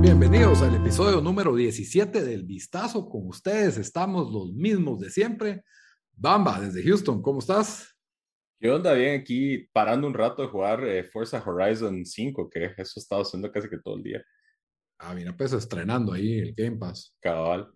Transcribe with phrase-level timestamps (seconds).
[0.00, 3.08] Bienvenidos al episodio número 17 del Vistazo.
[3.08, 5.64] Con ustedes estamos los mismos de siempre.
[6.12, 7.94] Bamba, desde Houston, ¿cómo estás?
[8.60, 8.92] ¿Qué onda?
[8.92, 13.22] Bien, aquí parando un rato de jugar eh, Forza Horizon 5, que eso he estado
[13.22, 14.22] haciendo casi que todo el día.
[14.98, 17.16] Ah, mira, pues estrenando ahí el Game Pass.
[17.20, 17.72] Cabal.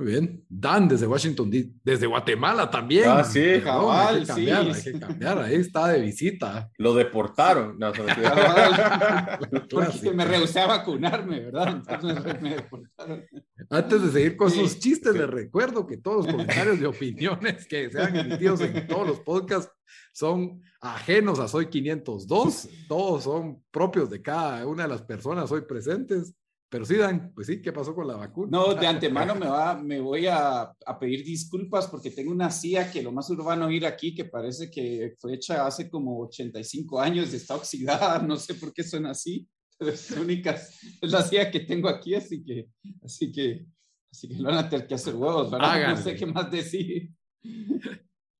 [0.00, 0.46] Muy bien.
[0.48, 1.50] Dan desde Washington,
[1.84, 3.04] desde Guatemala también.
[3.06, 4.88] Ah, sí, cabal, hay que cambiar, sí.
[4.88, 5.38] hay que cambiar.
[5.40, 6.70] Ahí está de visita.
[6.78, 7.78] Lo deportaron.
[7.78, 7.92] No,
[9.70, 11.82] Porque me rehusé a vacunarme, ¿verdad?
[11.86, 13.26] Entonces me deportaron.
[13.68, 17.90] Antes de seguir con sus chistes, les recuerdo que todos los comentarios de opiniones que
[17.90, 19.70] sean emitidos en todos los podcasts
[20.14, 22.70] son ajenos a Soy 502.
[22.88, 26.34] Todos son propios de cada una de las personas hoy presentes.
[26.70, 28.56] Pero sí, Dan, pues sí, ¿qué pasó con la vacuna?
[28.56, 32.92] No, de antemano me, va, me voy a, a, pedir disculpas porque tengo una CIA
[32.92, 37.34] que lo más urbano oír aquí, que parece que fue hecha hace como 85 años,
[37.34, 41.50] está oxidada, no sé por qué suena así, pero es la única, es la CIA
[41.50, 42.68] que tengo aquí, así que,
[43.02, 43.66] así que,
[44.12, 45.88] así que lo van a tener que hacer huevos, ¿verdad?
[45.88, 47.10] No sé qué más decir.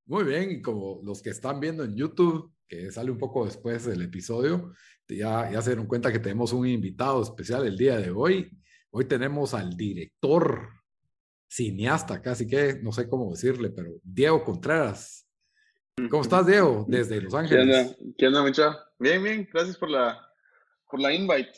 [0.07, 3.87] Muy bien, y como los que están viendo en YouTube, que sale un poco después
[3.87, 4.73] del episodio,
[5.17, 8.51] ya, ya se dieron cuenta que tenemos un invitado especial el día de hoy.
[8.91, 10.69] Hoy tenemos al director,
[11.49, 15.27] cineasta, casi que no sé cómo decirle, pero Diego Contreras.
[16.09, 16.87] ¿Cómo estás, Diego?
[16.89, 17.67] Desde Los Ángeles.
[17.67, 18.79] ¿Qué onda, ¿Qué onda mucha?
[18.99, 20.19] Bien, bien, gracias por la,
[20.91, 21.53] por la invite.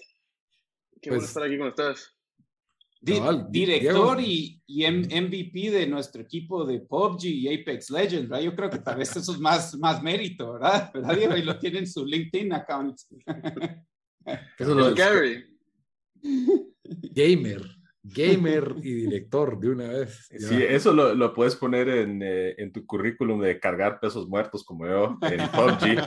[1.00, 2.11] Qué pues, bueno estar aquí con ustedes.
[3.04, 3.20] Di
[3.50, 8.44] director y, y, MVP de nuestro equipo de PUBG y Apex Legends, ¿verdad?
[8.44, 10.92] Yo creo que tal vez eso es más, más mérito, ¿verdad?
[10.94, 13.00] ¿verdad Y lo tiene en su LinkedIn account.
[14.56, 15.44] Eso lo Gary.
[16.84, 17.62] Gamer.
[18.04, 20.28] Gamer y director de una vez.
[20.38, 24.62] Sí, eso lo, lo puedes poner en, eh, en, tu currículum de cargar pesos muertos
[24.62, 25.98] como yo en PUBG.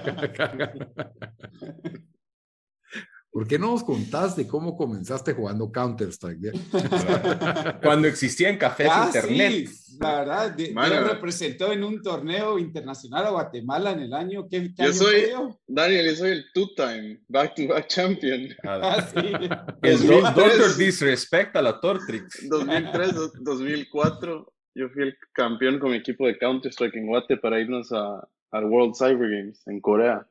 [3.35, 6.53] ¿Por qué no nos contás de cómo comenzaste jugando Counter-Strike?
[7.83, 9.67] Cuando existía en cafés ah, internet.
[9.67, 14.47] Sí, la verdad, me representó en un torneo internacional a Guatemala en el año.
[14.49, 15.23] ¿Qué, qué yo año soy,
[15.67, 18.47] Daniel, yo soy el two-time back-to-back champion.
[18.63, 19.19] Ah, sí.
[19.81, 22.47] El Doctor Disrespect a la Tortrix.
[22.47, 27.91] 2003, 2004, yo fui el campeón con mi equipo de Counter-Strike en Guate para irnos
[27.91, 30.25] a, al World Cyber Games en Corea.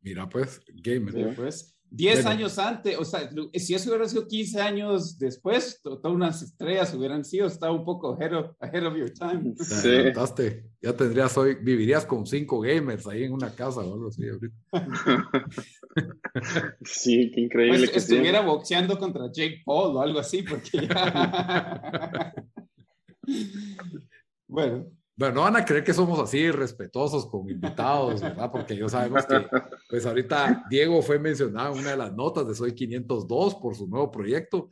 [0.00, 1.14] Mira, pues, gamer.
[1.14, 1.76] Sí, pues.
[1.90, 6.94] 10 años antes, o sea, si eso hubiera sido 15 años después, todas unas estrellas
[6.94, 9.54] hubieran sido, estaba un poco ahead of, ahead of your time.
[9.56, 10.12] Sí.
[10.82, 14.56] Ya tendrías hoy, vivirías con cinco gamers ahí en una casa o algo así ahorita.
[16.82, 17.80] sí, qué increíble.
[17.80, 22.32] Pues, que estuviera boxeando contra Jake Paul o algo así, porque ya...
[24.48, 24.90] bueno.
[25.20, 28.50] Bueno, no van a creer que somos así respetuosos con invitados, ¿verdad?
[28.50, 29.46] Porque yo sabemos que,
[29.90, 33.86] pues ahorita Diego fue mencionado en una de las notas de Soy 502 por su
[33.86, 34.70] nuevo proyecto.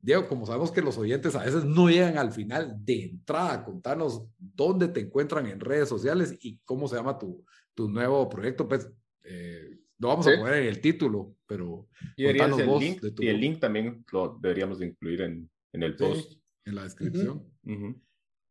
[0.00, 4.26] Diego, como sabemos que los oyentes a veces no llegan al final de entrada, contanos
[4.36, 8.66] dónde te encuentran en redes sociales y cómo se llama tu, tu nuevo proyecto.
[8.66, 8.90] Pues
[9.22, 13.12] eh, lo vamos a poner en el título, pero y contanos el vos link, de
[13.12, 13.22] tu...
[13.22, 16.32] Y el link también lo deberíamos de incluir en, en el post.
[16.32, 17.44] Sí, en la descripción.
[17.62, 18.03] Uh -huh.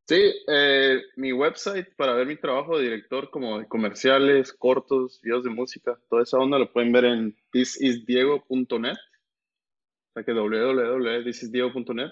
[0.06, 5.46] Sí, eh, mi website para ver mi trabajo de director como de comerciales, cortos, videos
[5.46, 12.12] de música, toda esa onda lo pueden ver en thisisdiego.net, o sea que www.thisisdiego.net.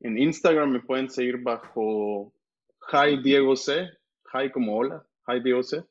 [0.00, 2.32] En Instagram me pueden seguir bajo
[2.90, 3.90] Hi Diego C,
[4.32, 5.84] Hi como hola, Hi Diego C.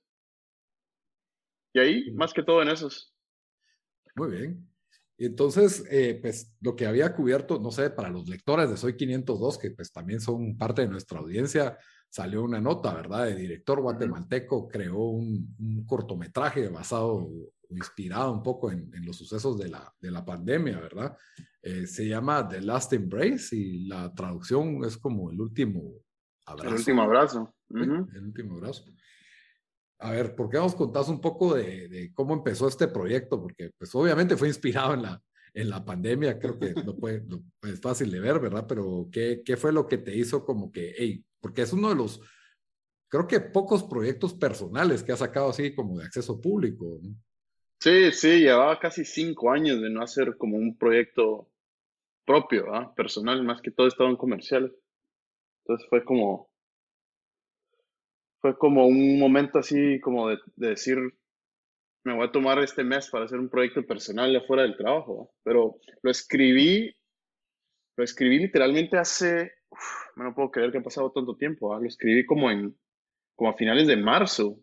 [1.73, 3.13] Y ahí, más que todo en esos.
[4.15, 4.68] Muy bien.
[5.21, 9.57] Entonces, eh, pues lo que había cubierto, no sé, para los lectores de Soy 502,
[9.57, 11.77] que pues también son parte de nuestra audiencia,
[12.09, 13.25] salió una nota, ¿verdad?
[13.25, 17.29] De director guatemalteco, creó un, un cortometraje basado,
[17.69, 21.17] inspirado un poco en, en, los sucesos de la, de la pandemia, ¿verdad?
[21.61, 25.95] Eh, se llama The Last Embrace y la traducción es como el último
[26.45, 26.69] abrazo.
[26.69, 27.53] El último abrazo.
[27.69, 28.15] Uh -huh.
[28.15, 28.85] El último abrazo.
[29.99, 33.41] A ver, ¿por qué nos contás un poco de, cómo empezó este proyecto?
[33.41, 35.21] Porque pues obviamente fue inspirado en la,
[35.53, 38.65] en la pandemia, creo que no, puede, no es fácil de ver, ¿verdad?
[38.67, 41.95] Pero ¿qué, ¿qué fue lo que te hizo como que, hey, porque es uno de
[41.95, 42.21] los
[43.09, 46.99] creo que pocos proyectos personales que ha sacado así como de acceso público.
[47.79, 51.49] Sí, sí, llevaba casi cinco años de no hacer como un proyecto
[52.25, 52.93] propio, ¿ah?
[52.93, 54.75] personal, más que todo estaba en comercial.
[55.63, 56.48] Entonces fue como,
[58.41, 60.97] fue como un momento así como de, de decir,
[62.03, 65.29] me voy a tomar este mes para hacer un proyecto personal de fuera del trabajo,
[65.29, 65.35] ¿ah?
[65.43, 66.95] pero lo escribí,
[67.97, 69.79] lo escribí literalmente hace, uf,
[70.15, 71.79] no puedo creer que ha pasado tanto tiempo, ¿ah?
[71.79, 72.77] Lo escribí como en,
[73.35, 74.59] como a finales de marzo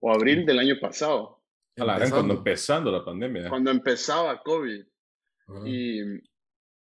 [0.00, 1.42] o abril del año pasado.
[1.76, 3.48] A la gran cuando empezando la pandemia.
[3.48, 4.84] Cuando empezaba COVID.
[5.46, 5.60] Ajá.
[5.68, 6.22] Y eh,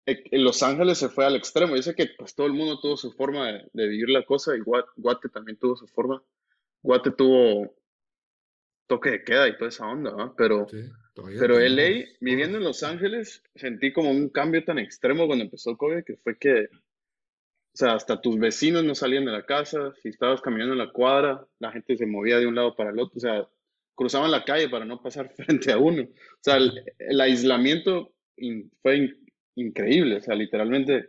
[0.06, 1.76] en Los Ángeles se fue al extremo.
[1.76, 4.54] Yo sé que pues todo el mundo tuvo su forma de, de vivir la cosa
[4.56, 6.22] y Guate, Guate también tuvo su forma.
[6.82, 7.74] Guate tuvo
[8.86, 10.34] toque de queda y toda esa onda, ¿no?
[10.36, 10.78] Pero, Sí,
[11.40, 15.76] pero tenemos LA, viviendo en Los Ángeles, sentí como un cambio tan extremo cuando empezó
[15.76, 20.10] COVID que fue que, o sea, hasta tus vecinos no salían de la casa, si
[20.10, 23.16] estabas caminando en la cuadra, la gente se movía de un lado para el otro,
[23.16, 23.48] o sea,
[23.94, 26.02] cruzaban la calle para no pasar frente a uno.
[26.02, 29.24] O sea, el, el aislamiento in- fue in-
[29.56, 31.08] increíble, o sea, literalmente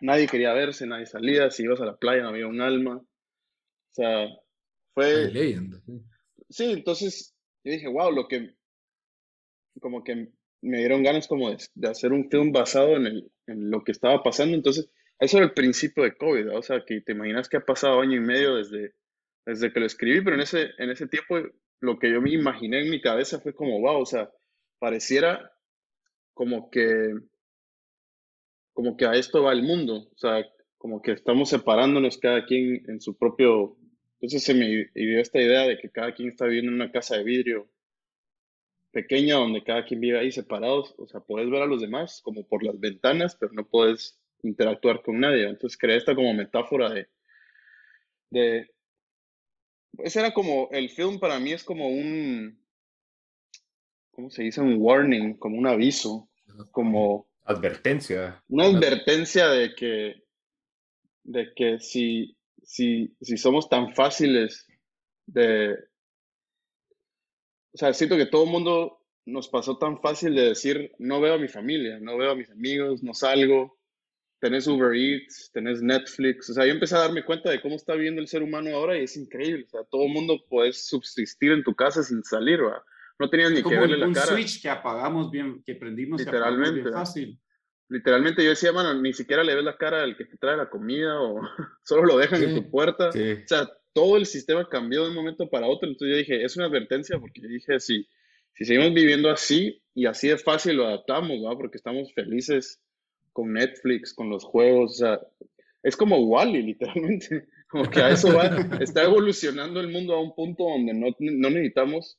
[0.00, 2.96] nadie quería verse, nadie salía, si ibas a la playa no había un alma.
[2.96, 4.28] O sea,
[4.94, 5.80] fue, leyenda,
[6.48, 7.34] sí, entonces
[7.64, 8.54] yo dije, wow, lo que,
[9.80, 10.28] como que
[10.60, 13.92] me dieron ganas como de, de hacer un film basado en, el, en lo que
[13.92, 14.56] estaba pasando.
[14.56, 16.58] Entonces, eso era el principio de COVID, ¿no?
[16.58, 18.94] O sea, que te imaginas que ha pasado año y medio desde,
[19.46, 21.40] desde que lo escribí, pero en ese, en ese tiempo
[21.80, 24.30] lo que yo me imaginé en mi cabeza fue como, wow, o sea,
[24.78, 25.52] pareciera
[26.34, 27.14] como que,
[28.78, 32.88] como que a esto va el mundo, o sea, como que estamos separándonos cada quien
[32.88, 33.76] en su propio...
[34.20, 37.16] Entonces se me dio esta idea de que cada quien está viviendo en una casa
[37.16, 37.68] de vidrio
[38.92, 42.46] pequeña donde cada quien vive ahí separados, o sea, puedes ver a los demás como
[42.46, 45.48] por las ventanas, pero no puedes interactuar con nadie.
[45.48, 47.08] Entonces creé esta como metáfora de,
[48.30, 48.70] de,
[49.98, 52.64] ese era como, el film para mí es como un,
[54.12, 54.60] ¿cómo se dice?
[54.60, 56.30] Un warning, como un aviso,
[56.70, 58.42] como Advertencia.
[58.48, 60.22] una advertencia de que,
[61.24, 64.66] de que si, si, si somos tan fáciles
[65.26, 65.72] de,
[67.72, 71.34] o sea, siento que todo el mundo nos pasó tan fácil de decir, no veo
[71.34, 73.78] a mi familia, no veo a mis amigos, no salgo,
[74.40, 77.94] tenés Uber Eats, tenés Netflix, o sea, yo empecé a darme cuenta de cómo está
[77.94, 81.52] viviendo el ser humano ahora y es increíble, o sea, todo el mundo puedes subsistir
[81.52, 82.84] en tu casa sin salir, ¿va?
[83.18, 84.26] No tenías ni que Como verle un, la un cara.
[84.26, 86.92] switch que apagamos bien, que prendimos Literalmente, bien ¿eh?
[86.92, 87.40] fácil.
[87.88, 90.68] Literalmente yo decía, mano, ni siquiera le ves la cara al que te trae la
[90.68, 91.40] comida o
[91.82, 92.60] solo lo dejan en Sí.
[92.60, 93.10] tu puerta.
[93.12, 93.32] Sí.
[93.32, 95.88] O sea, todo el sistema cambió de un momento para otro.
[95.88, 98.06] Entonces yo dije, es una advertencia porque yo dije, si,
[98.54, 101.56] si seguimos viviendo así y así de fácil lo adaptamos, ¿va?
[101.56, 102.80] Porque estamos felices
[103.32, 104.92] con Netflix, con los juegos.
[104.92, 105.20] O sea,
[105.82, 107.48] es como Wally, literalmente.
[107.70, 108.44] Como que a eso va.
[108.80, 112.18] Está evolucionando el mundo a un punto donde no, no necesitamos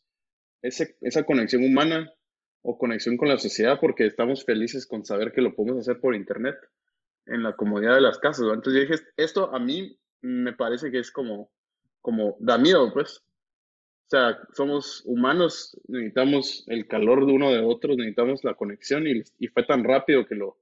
[0.62, 2.12] ese, esa conexión humana
[2.62, 6.16] o conexión con la sociedad porque estamos felices con saber que lo podemos hacer por
[6.16, 6.56] internet
[7.26, 8.48] en la comodidad de las casas.
[8.48, 8.54] ¿va?
[8.54, 11.52] Entonces yo dije, esto a mí me parece que es como,
[12.02, 13.24] como, da miedo, pues.
[14.08, 19.22] O sea, somos humanos, necesitamos el calor de uno de otro, necesitamos la conexión y,
[19.38, 20.58] y fue tan rápido que lo,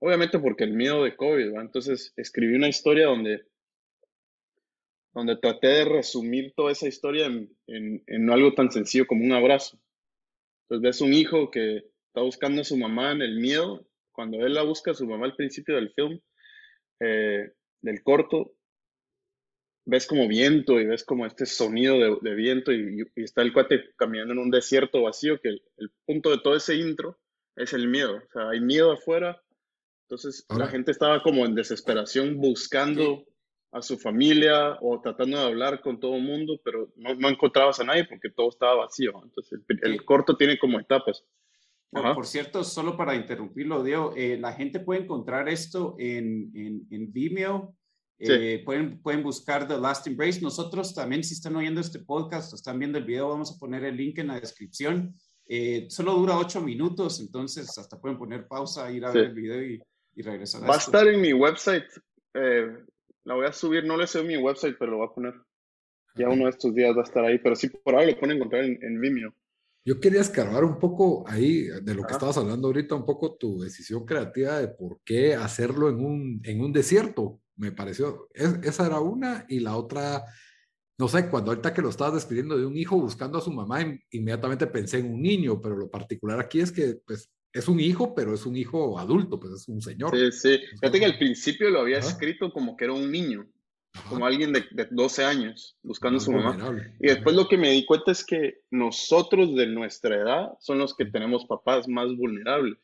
[0.00, 1.60] obviamente porque el miedo de COVID, ¿va?
[1.60, 3.44] Entonces escribí una historia donde,
[5.18, 9.32] donde traté de resumir toda esa historia en, en, en algo tan sencillo como un
[9.32, 9.80] abrazo.
[10.62, 13.84] Entonces ves un hijo que está buscando a su mamá en el miedo.
[14.12, 16.20] Cuando él la busca a su mamá al principio del film,
[17.00, 18.54] eh, del corto,
[19.84, 23.52] ves como viento y ves como este sonido de, de viento y, y está el
[23.52, 27.18] cuate caminando en un desierto vacío, que el, el punto de todo ese intro
[27.56, 28.18] es el miedo.
[28.18, 29.42] O sea, hay miedo afuera.
[30.08, 33.26] Entonces la gente estaba como en desesperación buscando
[33.72, 37.78] a su familia o tratando de hablar con todo el mundo, pero no, no encontrabas
[37.80, 39.12] a nadie porque todo estaba vacío.
[39.22, 40.04] Entonces el, el Sí.
[40.04, 41.24] corto tiene como etapas.
[41.90, 46.86] Por, por cierto, solo para interrumpirlo, Diego, eh, la gente puede encontrar esto en, en,
[46.90, 47.74] en Vimeo.
[48.20, 48.32] Sí.
[48.32, 50.40] Eh, pueden, pueden buscar The Last Embrace.
[50.40, 53.84] Nosotros también, si están oyendo este podcast o están viendo el video, vamos a poner
[53.84, 55.14] el link en la descripción.
[55.46, 59.18] Eh, solo dura ocho minutos, entonces hasta pueden poner pausa, ir a Sí.
[59.18, 59.80] ver el video y,
[60.14, 61.86] y regresar a Va a estar en mi website.
[63.28, 65.34] La voy a subir, no le sé mi website, pero lo voy a poner.
[66.16, 68.36] Ya uno de estos días va a estar ahí, pero sí, por ahora lo pueden
[68.36, 69.34] encontrar en, en Vimeo.
[69.84, 73.60] Yo quería escarbar un poco ahí de lo que estabas hablando ahorita, un poco tu
[73.60, 77.40] decisión creativa de por qué hacerlo en un, en un desierto.
[77.56, 80.24] Me pareció, es- esa era una y la otra,
[80.98, 83.82] no sé, cuando ahorita que lo estabas despidiendo de un hijo buscando a su mamá,
[83.82, 87.80] in- inmediatamente pensé en un niño, pero lo particular aquí es que pues es un
[87.80, 90.16] hijo, pero es un hijo adulto, pues es un señor.
[90.16, 90.58] Sí, sí.
[90.80, 92.08] Fíjate que al principio lo había Ajá.
[92.08, 93.46] escrito como que era un niño.
[94.08, 96.50] como alguien de, de 12 años buscando a su mamá.
[96.52, 96.94] vulnerable.
[97.00, 100.94] Y después lo que me di cuenta es que nosotros de nuestra edad son los
[100.94, 102.78] que tenemos papás más vulnerables.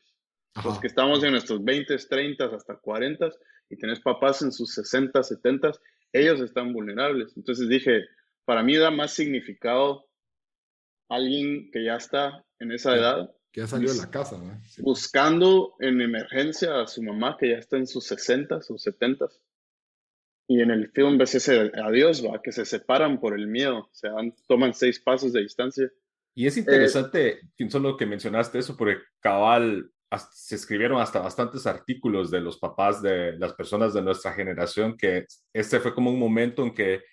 [0.55, 0.69] Ajá.
[0.69, 3.29] Los que estamos en nuestros 20, 30, hasta 40
[3.69, 5.71] y tenés papás en sus 60, 70,
[6.11, 7.33] ellos están vulnerables.
[7.37, 8.01] Entonces dije,
[8.43, 10.07] para mí da más significado
[11.09, 14.61] alguien que ya está en esa edad Que ya salió de la casa, ¿no?
[14.67, 14.81] Sí.
[14.81, 19.29] buscando en emergencia a su mamá que ya está en sus 60 o 70
[20.49, 24.09] y en el film ves ese adiós, va, que se separan por el miedo, se
[24.09, 25.89] dan, toman seis pasos de distancia.
[26.35, 32.29] Y es interesante, solo que mencionaste eso, porque cabal, hasta- se escribieron hasta bastantes artículos
[32.29, 36.61] de los papás de las personas de nuestra generación, que este fue como un momento
[36.61, 37.03] en que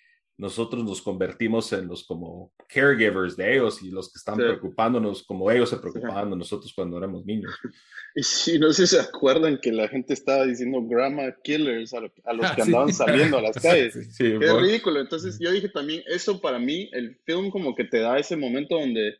[0.43, 4.41] nosotros nos convertimos en los como caregivers de ellos y los que están Sí.
[4.41, 7.51] preocupándonos como ellos se preocupaban de nosotros cuando éramos niños.
[8.15, 12.01] Y sí, no sé si se acuerdan que la gente estaba diciendo grandma killers a,
[12.01, 12.69] lo- a los que Ah, sí.
[12.71, 14.15] andaban saliendo a las calles.
[14.15, 14.59] Qué bueno.
[14.59, 14.99] ridículo.
[14.99, 18.77] Entonces yo dije también, eso para mí, el film como que te da ese momento
[18.79, 19.17] donde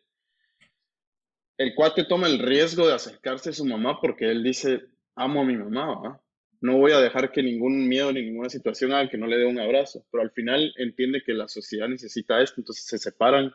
[1.58, 4.82] el cuate toma el riesgo de acercarse a su mamá porque él dice,
[5.16, 6.23] amo a mi mamá, ¿va?
[6.64, 9.46] No voy a dejar que ningún miedo ni ninguna situación haga que no le dé
[9.46, 10.06] un abrazo.
[10.10, 13.54] Pero al final entiende que la sociedad necesita esto, entonces se separan.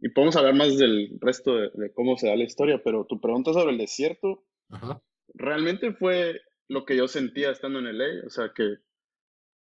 [0.00, 3.20] Y podemos hablar más del resto de, de cómo se da la historia, pero tu
[3.20, 5.02] pregunta sobre el desierto, Ajá.
[5.34, 8.76] realmente fue lo que yo sentía estando en LA, o sea, que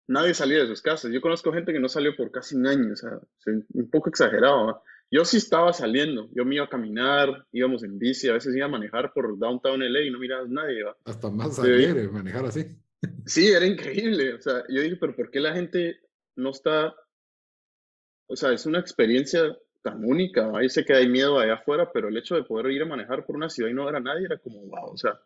[0.08, 1.12] nadie salía de sus casas.
[1.12, 3.12] Yo conozco gente que no salió por casi un año, o sea,
[3.74, 4.82] un poco exagerado.
[5.12, 8.66] Yo sí estaba saliendo, yo me iba a caminar, íbamos en bici, a veces iba
[8.66, 10.84] a manejar por downtown LA y no mirabas a nadie.
[10.84, 10.96] ¿va?
[11.04, 12.66] Hasta más alegre manejar así.
[13.26, 16.00] Sí, era increíble, o sea, yo dije, pero ¿por qué la gente
[16.36, 16.96] no está,
[18.28, 20.62] o sea, es una experiencia tan única, ¿va?
[20.62, 23.26] Yo sé que hay miedo allá afuera, pero el hecho de poder ir a manejar
[23.26, 25.20] por una ciudad y no ver a nadie era como, wow, o sea,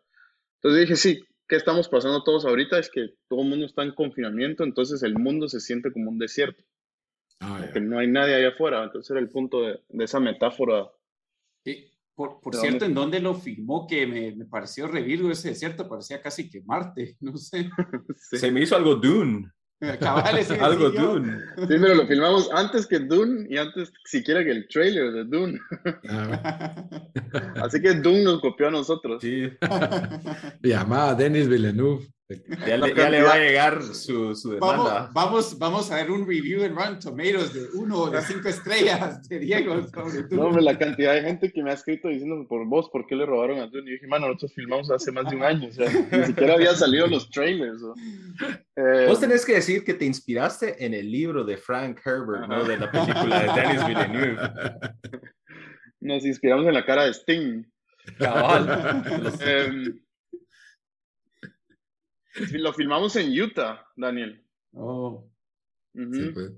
[0.56, 2.78] entonces dije, sí, ¿qué estamos pasando todos ahorita?
[2.78, 6.18] Es que todo el mundo está en confinamiento, entonces el mundo se siente como un
[6.18, 6.64] desierto,
[7.40, 10.90] Ah, no hay nadie allá afuera, entonces era el punto de, de esa metáfora.
[11.64, 12.86] Eh, por por ¿De cierto, dónde?
[12.86, 13.86] ¿en dónde lo filmó?
[13.86, 17.70] Que me, me pareció revirgo ese desierto, parecía casi que Marte, no sé.
[18.16, 18.38] Sí.
[18.38, 19.50] Se me hizo algo Dune,
[20.00, 21.38] Cabales, sí, algo sí, Dune.
[21.56, 25.60] Sí, pero lo filmamos antes que Dune y antes siquiera que el trailer de Dune,
[26.08, 26.88] Ah,
[27.62, 29.20] así que Dune nos copió a nosotros.
[29.20, 29.50] Sí,
[30.62, 32.06] llamada Denis Villeneuve.
[32.28, 35.10] Ya le, ya le va a llegar su, su demanda.
[35.12, 38.48] Vamos, vamos, vamos a ver un review en Rotten Tomatoes de uno o de cinco
[38.48, 40.34] estrellas de Diego sobre tu.
[40.34, 43.14] No, hombre, la cantidad de gente que me ha escrito diciéndome por vos, ¿por qué
[43.14, 43.90] le robaron a Dune?
[43.90, 46.76] Y dije, mano, nosotros filmamos hace más de un año, o sea, ni siquiera habían
[46.76, 47.80] salido los trailers.
[47.80, 47.94] ¿no?
[48.74, 52.64] Eh, Vos tenés que decir que te inspiraste en el libro de Frank Herbert, ¿no?
[52.64, 54.36] De la película de Denis Villeneuve.
[56.00, 57.62] nos inspiramos en la cara de Sting.
[58.18, 59.02] Cabal.
[59.38, 60.05] Sí,
[62.52, 64.42] lo filmamos en Utah, Daniel.
[64.74, 65.28] Oh.
[65.94, 66.52] Sí, pues.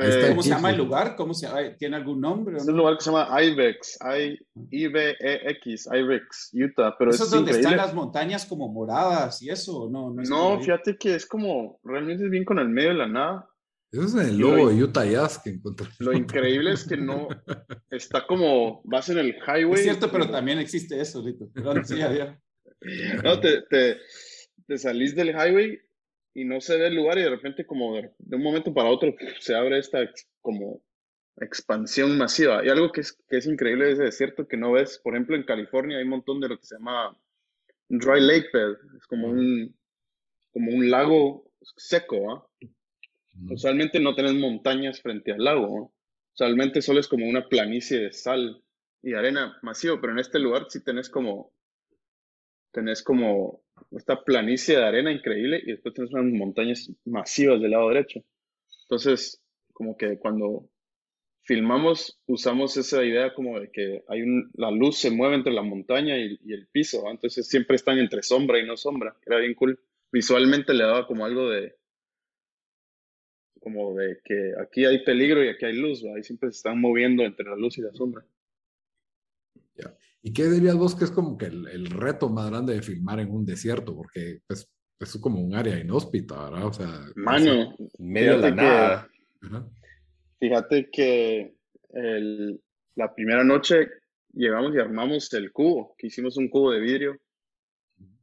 [0.00, 1.16] Eh, ¿Cómo se llama el lugar?
[1.16, 1.48] ¿Cómo se?
[1.76, 2.56] ¿Tiene algún nombre?
[2.58, 2.72] es no?
[2.72, 4.38] un lugar que se llama Ibex, I-
[4.70, 7.70] I-V-E-X, Ibex, Utah, pero ¿Eso es es donde increíble.
[7.74, 9.82] están las montañas como moradas y eso?
[9.82, 12.94] ¿o No, no, es fíjate que es como, realmente es bien con el medio de
[12.94, 13.50] la nada.
[13.90, 15.88] Ese es el Y lo- logo de Utah Jazz que encontré.
[15.98, 17.26] Lo increíble es que no,
[17.90, 19.72] está como, vas en el highway.
[19.74, 21.24] Es cierto, pero también existe eso.
[21.52, 22.36] Perdón, sí, adiós.
[23.24, 23.96] No, te, te,
[24.68, 25.80] te salís del highway
[26.34, 28.90] y no se ve el lugar y de repente como de, de un momento para
[28.90, 30.82] otro se abre esta ex- como
[31.40, 32.64] expansión masiva.
[32.64, 35.36] Y algo que es, que es increíble de ese desierto que no ves, por ejemplo,
[35.36, 37.16] en California hay un montón de lo que se llama
[37.88, 39.76] dry lake bed, es como un,
[40.52, 42.50] como un lago seco.
[43.48, 45.92] Usualmente no tenés montañas frente al lago.
[46.34, 48.62] Usualmente solo es como una planicie de sal
[49.02, 51.52] y arena masivo, pero en este lugar sí tenés como,
[52.72, 57.88] tenés como esta planicie de arena increíble y después tenés unas montañas masivas del lado
[57.88, 58.22] derecho.
[58.82, 60.68] Entonces, como que cuando
[61.42, 65.62] filmamos, usamos esa idea como de que hay un, la luz se mueve entre la
[65.62, 67.10] montaña y, el piso, ¿va?
[67.10, 69.16] Entonces siempre están entre sombra y no sombra.
[69.24, 69.80] Era bien cool.
[70.12, 71.74] Visualmente le daba como algo de,
[73.60, 76.18] como de que aquí hay peligro y aquí hay luz, ¿va?
[76.18, 78.24] Y siempre se están moviendo entre la luz y la sombra.
[80.22, 83.20] ¿Y qué dirías vos que es como que el, el reto más grande de filmar
[83.20, 83.94] en un desierto?
[83.94, 84.68] Porque pues,
[85.00, 86.66] es como un área inhóspita, ¿verdad?
[86.66, 89.08] O sea, Mano, En medio de la que- nada.
[89.42, 89.68] Ajá.
[90.40, 91.54] fíjate que
[91.90, 92.60] el-
[92.96, 93.88] la primera noche
[94.32, 97.20] llegamos y armamos el cubo, que hicimos un cubo de vidrio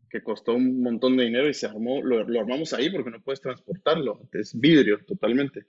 [0.09, 3.21] que costó un montón de dinero y se armó, lo, lo armamos ahí porque no
[3.21, 5.65] puedes transportarlo, es vidrio totalmente.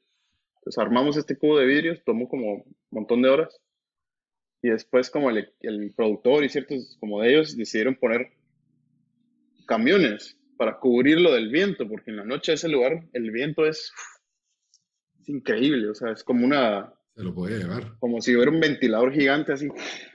[0.56, 3.56] Entonces armamos este cubo de vidrio, tomó como un montón de horas
[4.66, 8.32] y después como el, el productor y ciertos como de ellos decidieron poner
[9.66, 13.92] camiones para cubrirlo del viento, porque en la noche ese lugar el viento es
[15.20, 16.92] Es increíble, o sea, es como una...
[17.14, 17.96] Se lo podía llevar.
[17.99, 19.68] Como si hubiera un ventilador gigante así,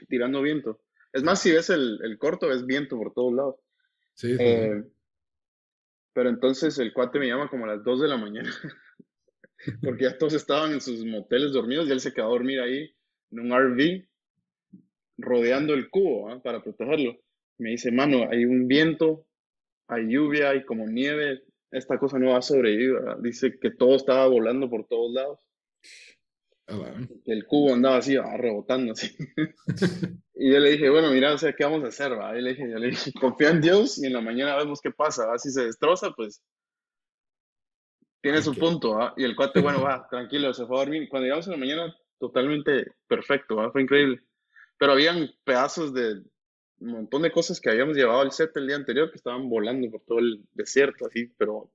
[0.08, 0.80] tirando viento.
[1.12, 3.56] Es más, si ves el, el corto, ves viento por todos lados.
[4.14, 4.84] Sí, sí, Eh,
[6.12, 8.50] pero entonces el cuate me llama como a las 2 de la mañana,
[9.82, 12.94] porque ya todos estaban en sus moteles dormidos y él se quedó a dormir ahí
[13.30, 14.06] en un RV,
[15.18, 16.40] rodeando el cubo ¿ah?
[16.42, 17.16] para protegerlo.
[17.58, 19.26] Me dice, mano, hay un viento,
[19.88, 22.92] hay lluvia, hay como nieve, esta cosa no va a sobrevivir.
[22.94, 23.18] ¿verdad?".
[23.20, 25.40] Dice que todo estaba volando por todos lados,
[26.68, 29.14] A la- que el cubo andaba así, ah, rebotando así.
[30.34, 32.12] Y yo le dije, bueno, mira, o sea, ¿qué vamos a hacer?
[32.18, 32.36] va?".
[32.36, 34.90] Y le dije, yo le dije, confía en Dios y en la mañana vemos qué
[34.90, 35.26] pasa.
[35.26, 35.38] ¿va?
[35.38, 36.42] Si se destroza, pues
[38.20, 38.96] tiene su punto.
[38.96, 39.14] ¿va?
[39.16, 41.08] Y el cuate, bueno, va, tranquilo, se fue a dormir.
[41.08, 44.20] Cuando llegamos en la mañana, totalmente perfecto, fue increíble.
[44.82, 46.24] Pero habían pedazos de
[46.80, 49.88] un montón de cosas que habíamos llevado al set el día anterior que estaban volando
[49.92, 51.72] por todo el desierto, así, pero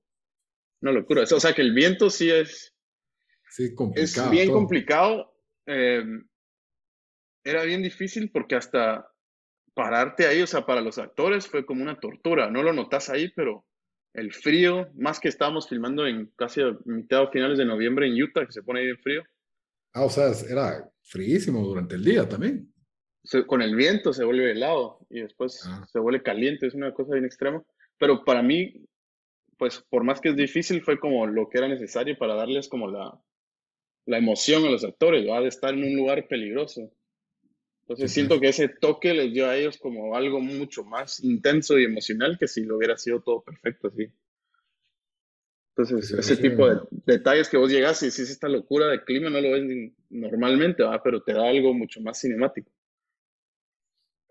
[0.82, 1.22] una locura.
[1.22, 2.74] O sea, que el viento sí es,
[3.48, 4.30] Sí, es complicado.
[4.30, 4.56] bien todo.
[4.58, 5.34] complicado.
[5.64, 6.04] eh,
[7.44, 9.10] era bien difícil porque hasta
[9.72, 12.50] pararte ahí, o sea, para los actores fue como una tortura.
[12.50, 13.64] No lo notas ahí, pero
[14.12, 18.22] el frío, más que estábamos filmando en casi a mitad o finales de noviembre en
[18.22, 19.22] Utah, que se pone bien frío,
[19.94, 22.70] Ah, o sea, era fríísimo durante el día también.
[23.24, 25.86] Se- con el viento se vuelve helado y después Ah.
[25.92, 27.62] se vuelve caliente, es una cosa bien extrema.
[27.98, 28.84] Pero para mí,
[29.56, 32.88] pues por más que es difícil, fue como lo que era necesario para darles como
[32.90, 33.20] la,
[34.06, 35.40] la emoción a los actores, ¿va?
[35.40, 36.90] De estar en un lugar peligroso.
[37.82, 38.40] Entonces Sí, siento pues.
[38.40, 42.46] que ese toque les dio a ellos como algo mucho más intenso y emocional que
[42.46, 44.08] si lo hubiera sido todo perfecto así.
[45.76, 46.42] Entonces, Sí, ese sí.
[46.42, 49.92] tipo de detalles que vos llegas y decís esta locura de clima no lo ves
[50.10, 51.02] normalmente, ¿va?
[51.02, 52.70] Pero te da algo mucho más cinemático.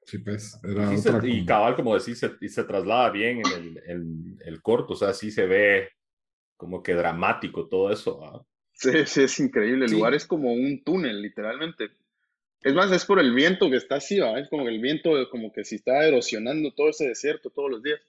[0.07, 3.51] Sí, pues, era se- otra y cabal, como decís, se, y se traslada bien en
[3.51, 5.89] el, en el corto, o sea, sí se ve
[6.55, 8.19] como que dramático todo eso.
[8.21, 8.45] ¿va?
[8.71, 9.83] Sí, sí, es increíble.
[9.83, 9.97] El Sí.
[9.97, 11.89] lugar es como un túnel, literalmente.
[12.61, 14.39] Es más, es por el viento que está así, ¿va?
[14.39, 17.83] Es como que el viento, como que si está erosionando todo ese desierto todos los
[17.83, 17.99] días.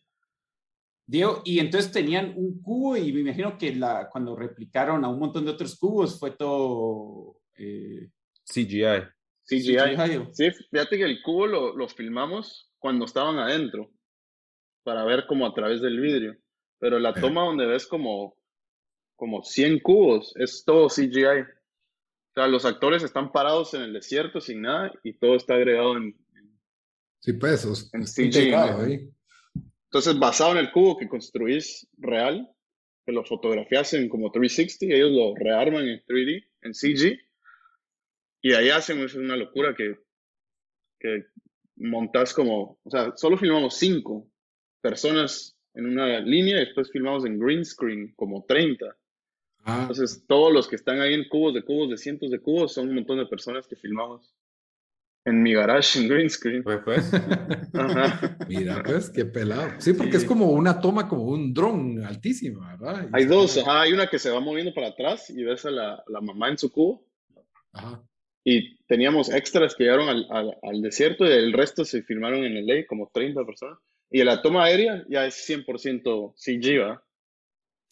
[1.04, 5.18] Diego, y entonces tenían un cubo y me imagino que la, cuando replicaron a un
[5.18, 8.08] montón de otros cubos fue todo eh,
[8.44, 9.08] CGI.
[9.48, 9.96] CGI.
[9.96, 10.28] CGI.
[10.32, 13.90] Sí, fíjate que el cubo lo, lo filmamos cuando estaban adentro,
[14.84, 16.36] para ver como a través del vidrio.
[16.78, 18.36] Pero la toma donde ves como,
[19.16, 21.42] como 100 cubos es todo CGI.
[21.42, 25.96] O sea, los actores están parados en el desierto sin nada y todo está agregado
[25.96, 26.16] en,
[27.20, 28.84] Sí, en está CG, integrado ¿no?
[28.84, 29.10] ahí.
[29.84, 32.48] Entonces, basado en el cubo que construís real,
[33.04, 37.18] que lo fotografías en como 360, ellos lo rearman en 3D, en CG,
[38.42, 39.98] y ahí hacen, es una locura que,
[41.00, 41.26] que
[41.76, 44.28] montas como, o sea, solo filmamos cinco
[44.80, 48.96] personas en una línea y después filmamos en green screen como 30.
[49.64, 52.72] Ah, Entonces, todos los que están ahí en cubos de cubos, de cientos de cubos,
[52.72, 54.34] son un montón de personas que filmamos
[55.24, 56.62] en mi garage en green screen.
[56.62, 57.12] Pues, pues.
[57.74, 58.38] Ajá.
[58.48, 59.72] mira, pues, qué pelado.
[59.78, 60.18] Sí, porque Sí.
[60.18, 63.08] es como una toma, como un dron altísimo, ¿verdad?
[63.12, 65.70] Y Hay dos, ajá, hay una que se va moviendo para atrás y ves a
[65.70, 67.04] la, la mamá en su cubo.
[67.72, 68.02] Ajá.
[68.50, 72.54] Y teníamos extras que llegaron al, al, al desierto y el resto se filmaron en
[72.66, 73.78] LA, como 30 personas.
[74.10, 77.04] Y la toma aérea ya es 100% CG, ¿va?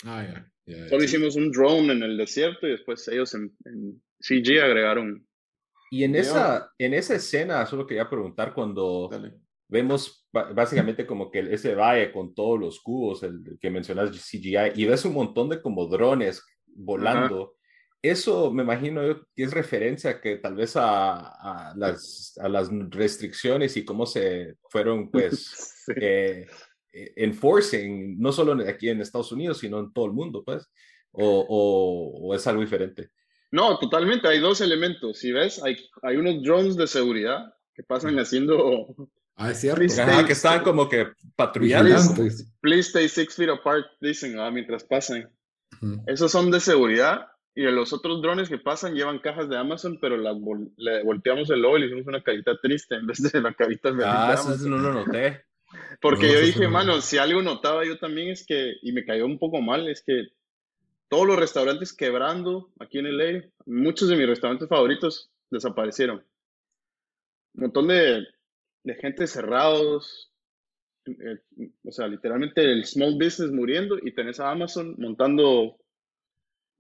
[0.05, 0.53] Ah, ya.
[0.65, 1.07] ya, ya, Solo sí.
[1.07, 5.27] hicimos un drone en el desierto y después ellos en, en CG agregaron.
[5.91, 9.35] Y en esa, en esa escena, solo quería preguntar cuando Dale.
[9.69, 14.73] vemos básicamente como que ese valle con todos los cubos, el, el que mencionas CGI,
[14.75, 17.57] y ves un montón de como drones volando.
[18.03, 19.01] Eso me imagino
[19.35, 24.07] que es referencia a que tal vez a, a las, a las restricciones y cómo
[24.07, 25.93] se fueron pues Sí.
[26.01, 26.47] eh,
[26.93, 30.69] eh, enforcing, no solo aquí en Estados Unidos, sino en todo el mundo, pues,
[31.13, 33.11] o, o- o es algo diferente.
[33.53, 35.19] No, totalmente, hay dos elementos.
[35.19, 38.87] Si ves, hay, hay unos drones de seguridad que pasan haciendo
[39.37, 39.79] Ah, es cierto.
[39.81, 41.07] Please Ajá, stay- que estaban como que
[41.37, 41.91] patrullando.
[41.91, 42.53] Vigilantes.
[42.61, 44.51] please stay six feet apart, dicen, ¿va?
[44.51, 45.31] mientras pasan.
[45.83, 46.03] Ujú.
[46.07, 47.27] Esos son de seguridad
[47.57, 51.51] y los otros drones que pasan llevan cajas de Amazon, pero las vol- le volteamos
[51.51, 54.29] el logo y le hicimos una carita triste en vez de la carita feliz Ah,
[54.29, 54.71] de eso Amazon.
[54.71, 55.45] no lo noté.
[56.01, 56.71] Porque No, yo dije, no.
[56.71, 60.03] mano, si algo notaba yo también es que, y me cayó un poco mal, es
[60.03, 60.29] que
[61.09, 66.19] todos los restaurantes quebrando aquí en LA, muchos de mis restaurantes favoritos desaparecieron.
[67.55, 68.27] Un montón de,
[68.85, 70.31] de gente cerrados,
[71.07, 71.39] eh,
[71.85, 75.79] o sea, literalmente el small business muriendo y tenés a Amazon montando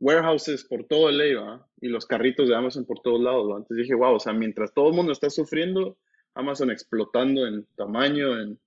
[0.00, 1.68] warehouses por todo LA, ¿va?
[1.80, 3.56] Y los carritos de Amazon por todos lados, ¿va?
[3.58, 5.98] Entonces dije, wow, o sea, mientras todo el mundo está sufriendo,
[6.34, 8.58] Amazon explotando en tamaño, en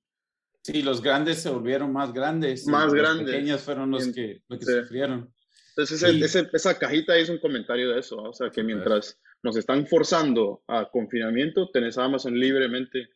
[0.62, 2.68] Sí, los grandes se volvieron más grandes.
[2.68, 3.28] Más los grandes.
[3.28, 4.74] pequeños fueron los que, los que sí.
[4.82, 5.34] sufrieron.
[5.70, 9.88] Entonces, esa cajita ahí es un comentario de eso, o sea, que mientras nos están
[9.88, 13.10] forzando a confinamiento, tenés Amazon libremente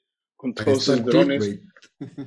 [0.43, 1.61] con todos sus drones.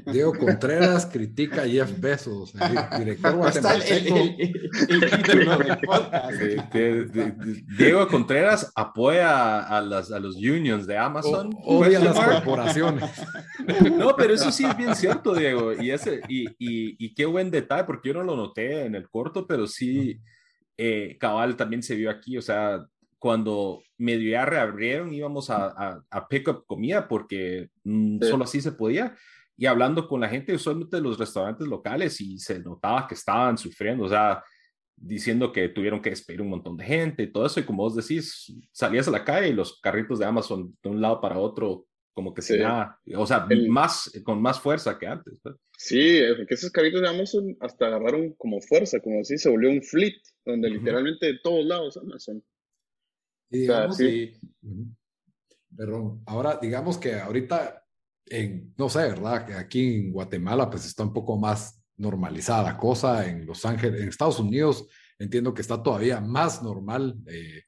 [0.07, 4.14] Diego Contreras critica a Jeff Bezos, el director guatemalteco.
[7.76, 11.50] Diego Contreras apoya a, las, a los unions de Amazon.
[11.62, 13.05] O, odia a las corporaciones.
[13.96, 15.72] No, pero eso sí es bien cierto, Diego.
[15.72, 19.11] Y, ese, y, y, y qué buen detalle, porque yo no lo noté en el
[19.11, 20.20] corto, pero sí,
[20.76, 22.38] eh, Cabal también se vio aquí.
[22.38, 22.87] O sea,
[23.18, 28.72] cuando medio ya reabrieron, íbamos a, a, pick up comida porque mm, solo así se
[28.72, 29.16] podía.
[29.57, 33.57] Y hablando con la gente usualmente de los restaurantes locales y se notaba que estaban
[33.57, 34.42] sufriendo, o sea,
[34.96, 37.61] diciendo que tuvieron que despedir un montón de gente y todo eso.
[37.61, 41.00] Y como vos decís, salías a la calle y los carritos de Amazon de un
[41.00, 45.38] lado para otro, como que se nada, o sea, más, con más fuerza que antes.
[45.42, 45.55] Pues.
[45.76, 49.83] Sí, que esos carritos de Amazon hasta agarraron como fuerza, como así, se volvió un
[49.83, 52.42] fleet, donde literalmente de todos lados Amazon.
[53.50, 53.98] Y digamos,
[55.76, 57.85] Perdón, ahora digamos que ahorita,
[58.26, 59.46] en, no sé, ¿verdad?
[59.46, 64.00] Que aquí en Guatemala pues está un poco más normalizada la cosa, en Los Ángeles,
[64.00, 64.87] en Estados Unidos
[65.18, 67.62] entiendo que está todavía más normal eh,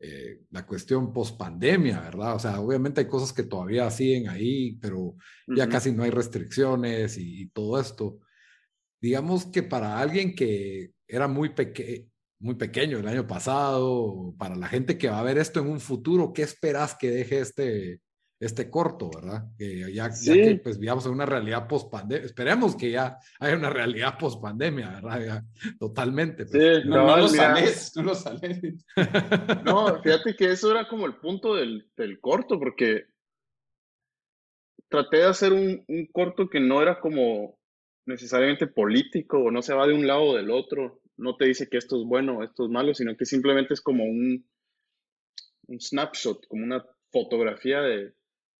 [0.00, 2.36] eh, la cuestión post pandemia, ¿verdad?
[2.36, 5.14] O sea, obviamente hay cosas que todavía siguen ahí, pero
[5.46, 8.18] ya casi no hay restricciones y, y, todo esto.
[9.00, 12.04] Digamos que para alguien que era muy pequeño,
[12.42, 15.80] muy pequeño el año pasado, para la gente que va a ver esto en un
[15.80, 18.00] futuro, ¿qué esperas que deje este,
[18.40, 19.44] este corto, verdad?
[19.56, 23.70] Que ya, que pues vivamos en una realidad post pandemia, esperemos que ya haya una
[23.70, 25.44] realidad post pandemia, ¿verdad?
[25.78, 26.46] totalmente.
[26.46, 26.84] Pues.
[26.84, 28.60] no, no, lo sales, no lo sales.
[29.64, 33.04] no, fíjate que eso era como el punto del, del corto, porque
[34.88, 37.56] traté de hacer un, un corto que no era como
[38.04, 41.68] necesariamente político o no se va de un lado o del otro no te dice
[41.68, 44.46] que esto es bueno esto es malo, sino que simplemente es como un,
[45.68, 48.14] un snapshot, como una fotografía de,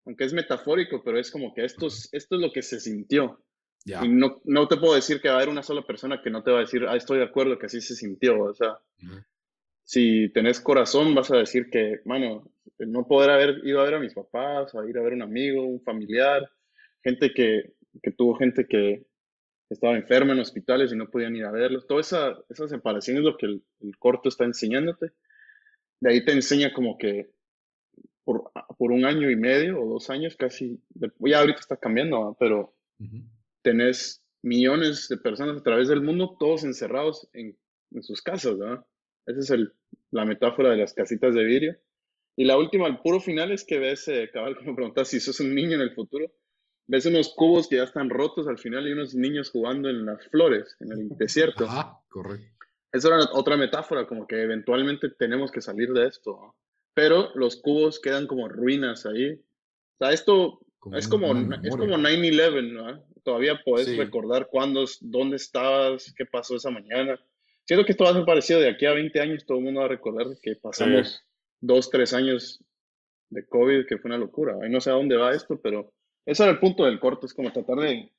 [0.05, 3.43] aunque es metafórico, pero es como que esto es, esto es lo que se sintió.
[3.85, 6.41] Y no, no te puedo decir que va a haber una sola persona que no
[6.41, 8.41] te va a decir, ah, estoy de acuerdo que así se sintió.
[8.41, 8.79] O sea,
[9.83, 12.49] si tenés corazón, vas a decir que, mano,
[12.79, 15.21] no poder haber ido a ver a mis papás, a ir a ver a un
[15.23, 16.49] amigo, un familiar,
[17.03, 19.05] gente que, que tuvo gente que,
[19.73, 21.87] estaba enfermo en hospitales y no podían ir a verlos.
[21.87, 23.63] Toda esa, esa separación es lo que el,
[23.99, 25.11] corto está enseñándote.
[25.99, 27.31] De ahí te enseña como que
[28.23, 30.81] por, por, un año y medio o dos años casi,
[31.19, 32.73] ya ahorita está cambiando, pero
[33.61, 37.57] tenés millones de personas a través del mundo, todos encerrados en,
[37.91, 38.85] en sus casas, ¿verdad?
[39.25, 39.73] Esa es el,
[40.11, 41.77] la metáfora de las casitas de vidrio.
[42.35, 45.39] Y la última, el puro final es que ves, eh, cabal, como preguntas si sos
[45.39, 46.31] un niño en el futuro,
[46.87, 50.27] ves unos cubos que ya están rotos al final y unos niños jugando en las
[50.27, 51.65] flores, en el desierto.
[51.69, 52.47] Ah, correcto.
[52.91, 56.55] Esa era otra metáfora, como que eventualmente tenemos que salir de esto.
[56.93, 59.31] Pero los cubos quedan como ruinas ahí.
[59.33, 60.59] O sea, esto
[60.93, 61.31] es, como,
[61.63, 63.03] es como 9-11, ¿no?
[63.23, 67.19] Todavía puedes recordar cuándo, dónde estabas, qué pasó esa mañana.
[67.65, 69.79] Siento que esto va a ser parecido de aquí a 20 años, todo el mundo
[69.79, 71.23] va a recordar que pasamos
[71.61, 72.61] dos, tres años
[73.29, 74.57] de COVID, que fue una locura.
[74.61, 75.93] Ahí no sé a dónde va esto, pero
[76.25, 78.11] ese era el punto del corto, es como tratar de,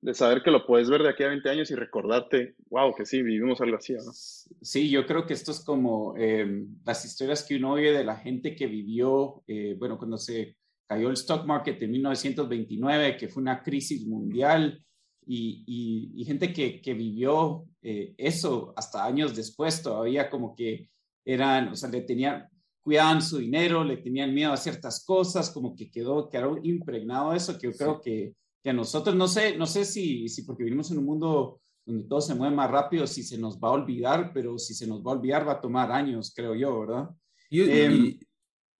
[0.00, 3.06] de saber que lo puedes ver de aquí a 20 años y recordarte, wow, que
[3.06, 4.12] sí, vivimos algo así, ¿no?
[4.12, 8.16] Sí, yo creo que esto es como em, las historias que uno oye de la
[8.16, 10.56] gente que vivió, eh, bueno, cuando se
[10.86, 14.82] cayó el stock market en 1929, que fue una crisis mundial,
[15.28, 20.88] y, y, gente que, que vivió eh, eso hasta años después, todavía como que
[21.24, 22.48] eran, o sea, le tenían,
[22.86, 27.58] cuidaban su dinero, le tenían miedo a ciertas cosas, como que quedó, quedó impregnado eso,
[27.58, 30.92] que yo creo que, que, a nosotros, no sé, no sé si, si porque vivimos
[30.92, 34.30] en un mundo donde todo se mueve más rápido, si se nos va a olvidar,
[34.32, 37.10] pero si se nos va a olvidar va a tomar años, creo yo, ¿verdad?
[37.50, 38.18] Y, y, em,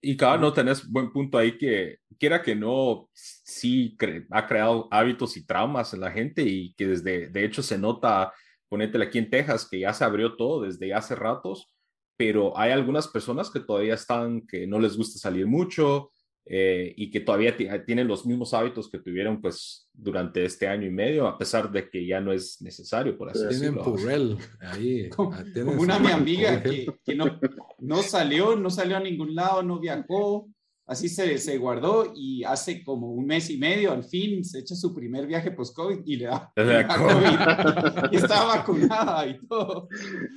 [0.00, 3.96] y cada no tenés buen punto ahí que quiera que no, sí
[4.30, 8.32] ha creado hábitos y traumas en la gente y que desde, de hecho se nota,
[8.68, 11.75] ponétele aquí en Texas, que ya se abrió todo desde hace ratos,
[12.16, 16.12] pero hay algunas personas que todavía están, que no les gusta salir mucho
[16.48, 20.90] eh, y que todavía tienen los mismos hábitos que tuvieron pues durante este año y
[20.90, 23.82] medio, a pesar de que ya no es necesario, por así decirlo.
[23.96, 25.08] Tienen ahí.
[25.16, 25.44] Como, ah,
[25.78, 27.40] una mi amiga que, que no,
[27.80, 30.48] no salió, no salió a ningún lado, no viajó,
[30.86, 34.74] así se, se, guardó y hace como un mes y medio, al fin, se echa
[34.74, 38.12] su primer viaje post-COVID y le da, COVID.
[38.12, 39.88] y está vacunada y todo.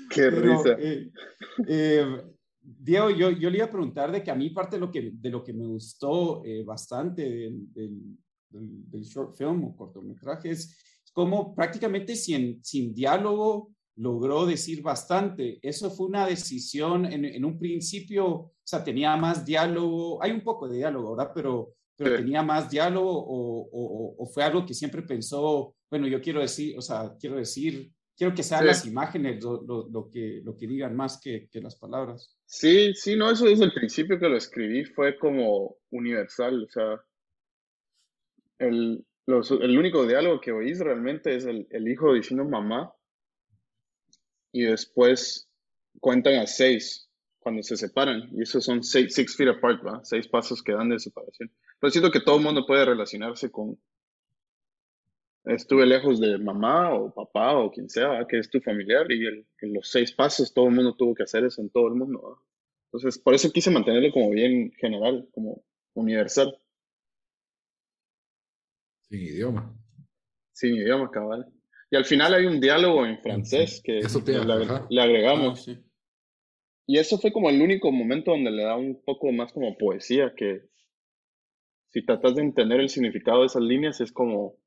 [0.09, 0.75] Qué risa.
[0.79, 1.11] Eh,
[1.67, 2.21] eh,
[2.61, 5.11] Diego, yo, yo le iba a preguntar de que a mí parte de lo que,
[5.13, 8.17] de lo que me gustó eh, bastante del, del,
[8.49, 10.75] del, short film o cortometraje es
[11.13, 15.59] como prácticamente sin, sin diálogo logró decir bastante.
[15.61, 20.67] Eso fue una decisión en, un principio, o sea, tenía más diálogo, hay un poco
[20.67, 21.31] de diálogo, ¿verdad?
[21.35, 26.39] Pero, pero tenía más diálogo o, o, fue algo que siempre pensó, bueno, yo quiero
[26.39, 30.67] decir, o sea, quiero decir, quiero que sean las imágenes lo, lo, que, lo que
[30.67, 32.37] digan más que, que las palabras.
[32.45, 37.01] Sí, sí, no, eso desde el principio que lo escribí fue como universal, o sea,
[38.59, 42.93] el, el único diálogo que oís realmente es el, el, hijo diciendo mamá
[44.51, 45.49] y después
[45.99, 47.09] cuentan a seis
[47.39, 50.03] cuando se separan y esos son seis, six feet apart, ¿va?
[50.03, 51.51] Seis pasos que dan de separación.
[51.79, 53.77] Pero siento que todo el mundo puede relacionarse con
[55.45, 59.73] estuve lejos de mamá o papá o quien sea, que es tu familiar y en
[59.73, 62.43] los seis pasos todo el mundo tuvo que hacer eso en todo el mundo.
[62.91, 66.57] Entonces, por eso quise mantenerlo como bien general, como universal.
[69.01, 69.75] Sin idioma.
[70.51, 71.51] Sin idioma, cabal.
[71.91, 74.01] Y al final hay un diálogo en francés que
[74.89, 75.67] le, agregamos.
[75.67, 75.79] Ah,
[76.85, 80.33] y eso fue como el único momento donde le da un poco más como poesía,
[80.35, 80.69] que
[81.89, 84.57] si tratas de entender el significado de esas líneas es como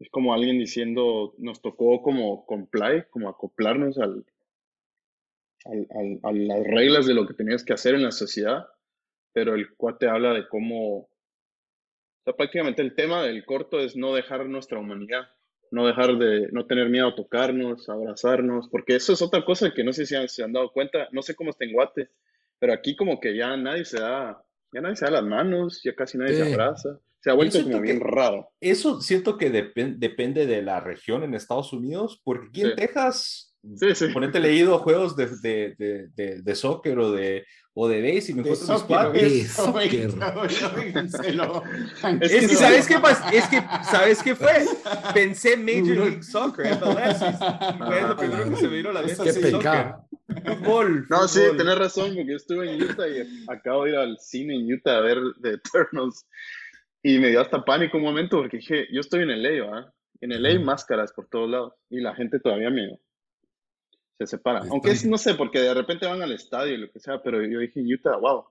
[0.00, 4.24] es como alguien diciendo, nos tocó como comply, como acoplarnos al,
[6.22, 8.66] a las reglas de lo que tenías que hacer en la sociedad,
[9.32, 11.10] pero el cuate habla de cómo, o
[12.24, 15.28] sea, prácticamente el tema del corto es no dejar nuestra humanidad,
[15.70, 19.72] no dejar de, no tener miedo a tocarnos, a abrazarnos, porque eso es otra cosa
[19.72, 22.10] que no sé si se han dado cuenta, no sé cómo está en Guate,
[22.58, 25.94] pero aquí como que ya nadie se da, ya nadie se da las manos, ya
[25.94, 26.98] casi nadie se abraza.
[27.22, 28.48] Se ha vuelto como bien raro.
[28.60, 33.94] Eso siento que depende de la región en Estados Unidos, porque aquí en Texas Sí,
[33.94, 34.08] sí.
[34.08, 37.44] Ponete leído juegos de, de, de, de, soccer o de,
[37.82, 39.58] o de base y me encuentro mis cuates.
[42.20, 43.30] Es que, ¿sabes qué pasa?
[43.30, 44.66] Es que, ¿sabes qué fue?
[45.14, 49.24] Pensé Major League Soccer, Fue lo primero que se me vino a la mente.
[49.24, 50.06] Qué pecado.
[50.44, 54.18] Fútbol, No, sí, tenés razón, porque yo estuve en Utah y acabo de ir al
[54.18, 56.26] cine en Utah a ver The Eternals.
[57.02, 59.90] Y me dio hasta pánico un momento porque dije, yo estoy en LA, ¿ah?
[60.20, 63.00] En LA hay máscaras por todos lados y la gente todavía me,
[64.20, 64.68] se separan.
[64.70, 67.42] Aunque es, no sé, porque de repente van al estadio y lo que sea, pero
[67.42, 68.44] yo dije en Utah, wow,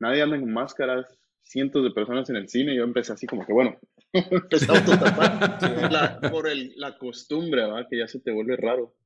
[0.00, 1.06] nadie anda con máscaras,
[1.42, 3.78] cientos de personas en el cine, y yo empecé así como que, bueno,
[4.14, 7.86] a la, por el, la costumbre, ¿va?
[7.88, 8.96] que ya se te vuelve raro.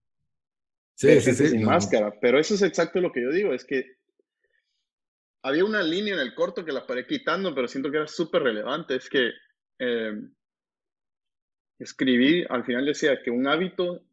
[0.94, 1.48] Sí, sí, sí.
[1.48, 3.96] Sin máscara, pero eso es exacto lo que yo digo, es que
[5.42, 8.42] había una línea en el corto que la paré quitando, pero siento que era súper
[8.42, 9.32] relevante, es que
[9.78, 10.18] eh,
[11.78, 14.05] escribí, al final decía que un hábito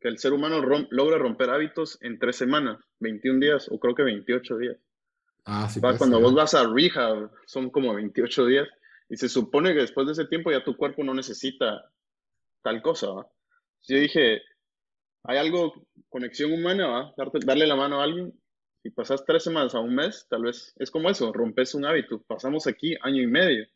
[0.00, 0.60] que el ser humano
[0.90, 4.76] logra romper hábitos en tres semanas, 21 días o creo que 28 días.
[5.44, 5.80] Ah, sí.
[5.80, 8.68] Cuando vos vas a rehab, son como 28 días
[9.08, 11.90] y se supone que después de ese tiempo ya tu cuerpo no necesita
[12.62, 13.08] tal cosa.
[13.88, 14.42] Yo dije,
[15.24, 17.14] hay algo, conexión humana, ¿va?
[17.44, 18.32] darle la mano a alguien.
[18.82, 22.22] Si pasas tres semanas a un mes, tal vez es como eso, rompes un hábito.
[22.22, 23.66] Pasamos aquí año y medio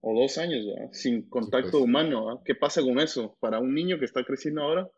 [0.00, 1.84] o dos años sin contacto pues.
[1.84, 2.42] humano.
[2.44, 3.36] ¿Qué pasa con eso?
[3.38, 4.90] Para un niño que está creciendo ahora,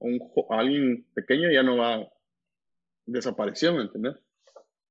[0.00, 2.08] un, alguien pequeño ya no va,
[3.06, 4.16] desapareció, ¿me entiendes?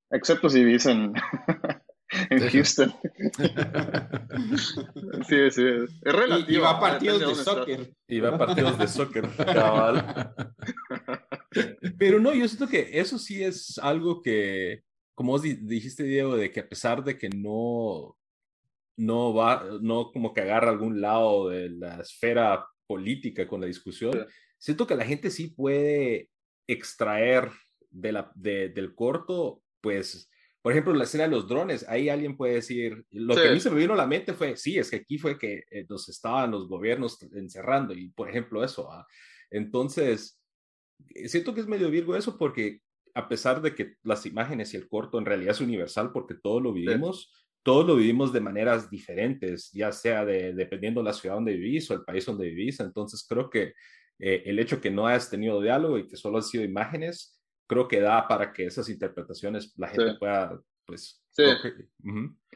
[0.09, 1.13] Excepto si vives en,
[2.51, 2.93] Houston.
[5.27, 6.59] sí, sí, es relativo.
[6.59, 7.93] Y, va a partidos de soccer.
[8.07, 10.33] Y va a partidos de soccer, cabal.
[11.97, 14.83] Pero no, yo siento que eso sí es algo que,
[15.15, 18.17] como vos dijiste, Diego, de que a pesar de que no,
[18.97, 24.25] no va, no como que agarra algún lado de la esfera política con la discusión,
[24.57, 26.29] siento que la gente sí puede
[26.67, 27.49] extraer
[27.89, 30.29] de la, del corto, pues,
[30.61, 33.59] por ejemplo, la escena de los drones, ahí alguien puede decir, lo que a mí
[33.59, 36.09] se me vino a la mente fue, sí, es que aquí fue que eh, nos
[36.09, 38.91] estaban los gobiernos encerrando y, por ejemplo, eso.
[38.91, 39.07] ¿ah?
[39.49, 40.41] Entonces,
[41.15, 42.81] eh, siento que es medio virgo eso porque
[43.13, 46.61] a pesar de que las imágenes y el corto en realidad es universal porque todos
[46.61, 47.31] lo vivimos,
[47.63, 51.89] todos lo vivimos de maneras diferentes, ya sea de, dependiendo de la ciudad donde vivís
[51.89, 52.79] o el país donde vivís.
[52.79, 53.73] Entonces, creo que
[54.19, 57.87] eh, el hecho que no hayas tenido diálogo y que solo han sido imágenes, creo
[57.87, 61.21] que da para que esas interpretaciones la gente pueda, pues...
[61.31, 61.43] Sí.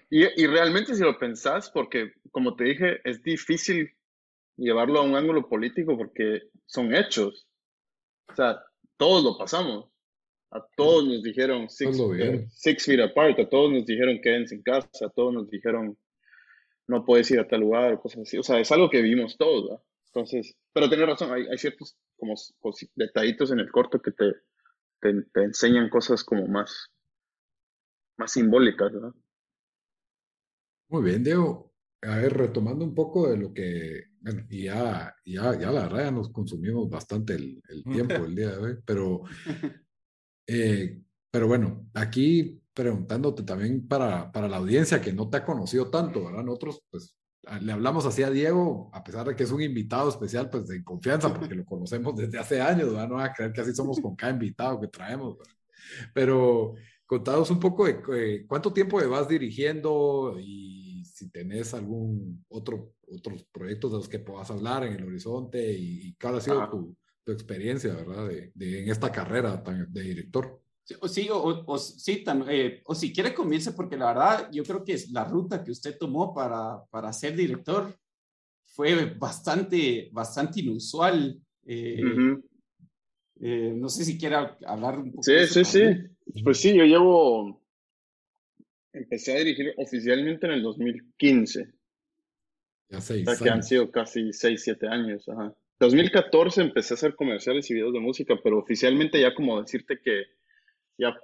[0.09, 3.91] y, y, realmente si lo pensás, porque como te dije, es difícil
[4.57, 7.47] llevarlo a un ángulo político porque son hechos.
[8.29, 8.63] O sea,
[8.97, 9.89] todos lo pasamos.
[10.51, 14.63] A todos nos dijeron six, eh, six feet apart, a todos nos dijeron quédense en
[14.63, 15.97] casa, a todos nos dijeron
[16.87, 18.37] no puedes ir a tal lugar, cosas así.
[18.37, 19.69] O sea, es algo que vimos todos.
[19.69, 19.83] ¿verdad?
[20.13, 22.35] Entonces, pero tienes razón, hay, hay ciertos como
[22.95, 24.33] detallitos en el corto que te,
[24.99, 26.91] te, enseñan cosas como más,
[28.17, 29.13] más simbólicas, ¿verdad?
[30.89, 31.73] Muy bien, Diego.
[32.01, 36.05] A ver, retomando un poco de lo que bueno, y ya, ya, ya la verdad
[36.05, 37.83] ya nos consumimos bastante el, el
[38.19, 39.23] tiempo el día de hoy, pero,
[40.47, 45.89] eh, pero bueno, aquí preguntándote también para, para la audiencia que no te ha conocido
[45.89, 46.43] tanto, ¿verdad?
[46.43, 47.15] Nosotros, pues,
[47.61, 50.83] le hablamos así a Diego, a pesar de que es un invitado especial, pues de
[50.83, 53.09] confianza, porque lo conocemos desde hace años, ¿verdad?
[53.09, 55.55] No va a creer que así somos con cada invitado que traemos, ¿verdad?
[56.13, 56.75] Pero
[57.05, 63.43] contados un poco de eh, cuánto tiempo vas dirigiendo y si tenés algún otro otros
[63.51, 67.31] proyectos de los que puedas hablar en el horizonte y, cuál ha sido tu, tu,
[67.31, 68.27] experiencia, ¿verdad?
[68.27, 70.61] De, de, en esta carrera de director.
[71.07, 74.93] Sí, o, o, sí, eh, o si quiere comience porque la verdad yo creo que
[74.93, 77.95] es la ruta que usted tomó para, para ser director
[78.63, 81.39] fue bastante, bastante inusual.
[81.65, 82.01] Eh,
[83.41, 85.23] eh, no sé si quiere hablar un poco.
[85.23, 85.83] Sí, sí, sí.
[86.43, 87.61] Pues sí, yo llevo,
[88.93, 91.73] empecé a dirigir oficialmente en el 2015.
[92.89, 95.27] Ya seis o sea, que han sido casi 6, 7 años.
[95.29, 95.55] Ajá.
[95.81, 100.25] 2014 empecé a hacer comerciales y videos de música, pero oficialmente ya como decirte que
[101.01, 101.19] ya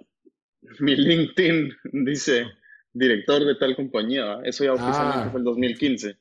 [0.79, 1.71] mi LinkedIn
[2.03, 2.45] dice
[2.91, 5.29] director de tal compañía, eso ya oficialmente ah.
[5.31, 6.17] fue el 2015.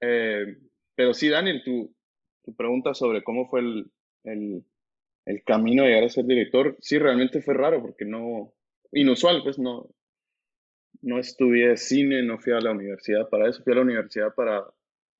[0.00, 0.56] Eh,
[0.94, 1.94] pero sí, Daniel, tu,
[2.42, 3.90] tu, pregunta sobre cómo fue el,
[4.24, 4.64] el,
[5.26, 8.54] el, camino de llegar a ser director, sí, realmente fue raro porque no,
[8.92, 9.90] inusual, pues no,
[11.02, 14.64] no estudié cine, no fui a la universidad para eso, fui a la universidad para,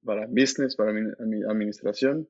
[0.05, 2.29] para business, para administración.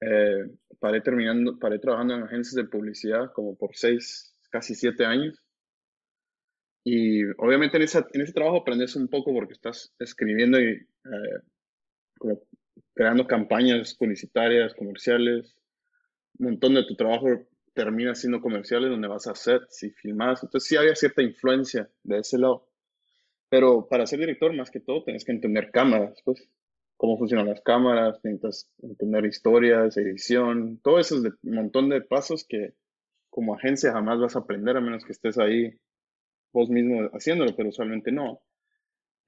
[0.00, 5.44] Eh, paré terminando, paré trabajando en agencias de publicidad como por seis, casi siete años.
[6.84, 11.42] Y obviamente en, esa, en ese trabajo aprendes un poco porque estás escribiendo y eh,
[12.18, 12.42] como
[12.94, 15.56] creando campañas publicitarias, comerciales.
[16.38, 20.42] Un montón de tu trabajo termina siendo comerciales donde vas a sets y filmas.
[20.42, 22.68] Entonces sí había cierta influencia de ese lado.
[23.48, 26.48] Pero para ser director, más que todo, tienes que entender cámaras, pues,
[26.98, 32.44] cómo funcionan las cámaras, necesitas entender historias, edición, todo eso es un montón de pasos
[32.46, 32.74] que
[33.30, 35.72] como agencia jamás vas a aprender a menos que estés ahí
[36.52, 38.42] vos mismo haciéndolo, pero usualmente no.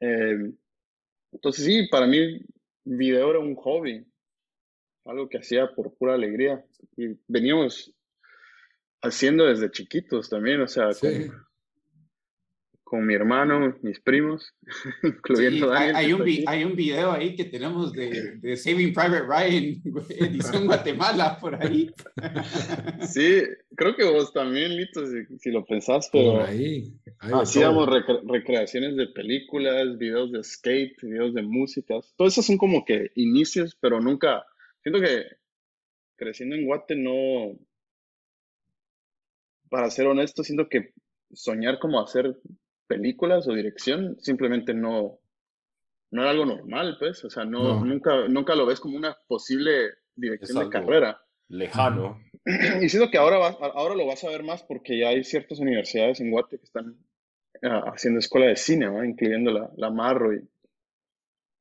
[0.00, 0.52] Eh,
[1.32, 2.40] entonces sí, para mí
[2.84, 4.04] video era un hobby,
[5.04, 6.64] algo que hacía por pura alegría.
[6.96, 7.94] Y veníamos
[9.00, 11.32] haciendo desde chiquitos también, o sea, con,
[12.98, 14.52] mi hermano, mis primos,
[15.02, 15.96] incluyendo Daniel.
[15.96, 21.38] Hay, un hay un video ahí que tenemos de, de Saving Private Ryan, edición Guatemala,
[21.40, 21.90] por ahí.
[23.06, 23.42] Sí,
[23.76, 25.02] creo que vos también, Lito,
[25.38, 27.88] si, lo pensás, pero ahí, hacíamos
[28.26, 32.12] recreaciones de películas, videos de skate, videos de músicas.
[32.16, 34.44] Todo eso son como que inicios, pero nunca,
[34.82, 35.24] siento que
[36.16, 37.58] creciendo en Guate no,
[39.70, 40.92] para ser honesto, siento que
[41.32, 42.36] soñar como hacer
[42.90, 45.20] películas o dirección simplemente no,
[46.10, 47.24] no era algo normal, pues.
[47.24, 51.22] O sea, no, Nunca, nunca lo ves como una posible dirección de carrera.
[51.48, 52.18] Lejano.
[52.82, 53.36] Y siento que ahora,
[53.74, 56.96] ahora lo vas a ver más porque ya hay ciertas universidades en Guate que están
[57.62, 60.40] ah, haciendo escuela de cine, incluyendo la, la Marro y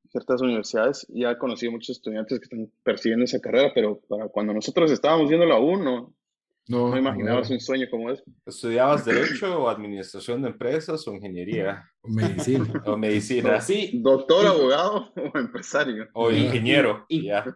[0.09, 1.05] ciertas universidades.
[1.09, 5.27] Ya he conocido muchos estudiantes que están persiguiendo esa carrera, pero para cuando nosotros estábamos
[5.27, 6.13] viendo la U,
[6.69, 8.23] no, no, imaginabas un sueño como es.
[8.45, 11.83] ¿Estudiabas Derecho o Administración de Empresas o Ingeniería?
[12.01, 12.83] O Medicina.
[12.85, 13.59] o Medicina.
[13.59, 13.99] Sí.
[14.03, 16.07] Doctor, abogado o empresario.
[16.13, 17.07] O ingeniero.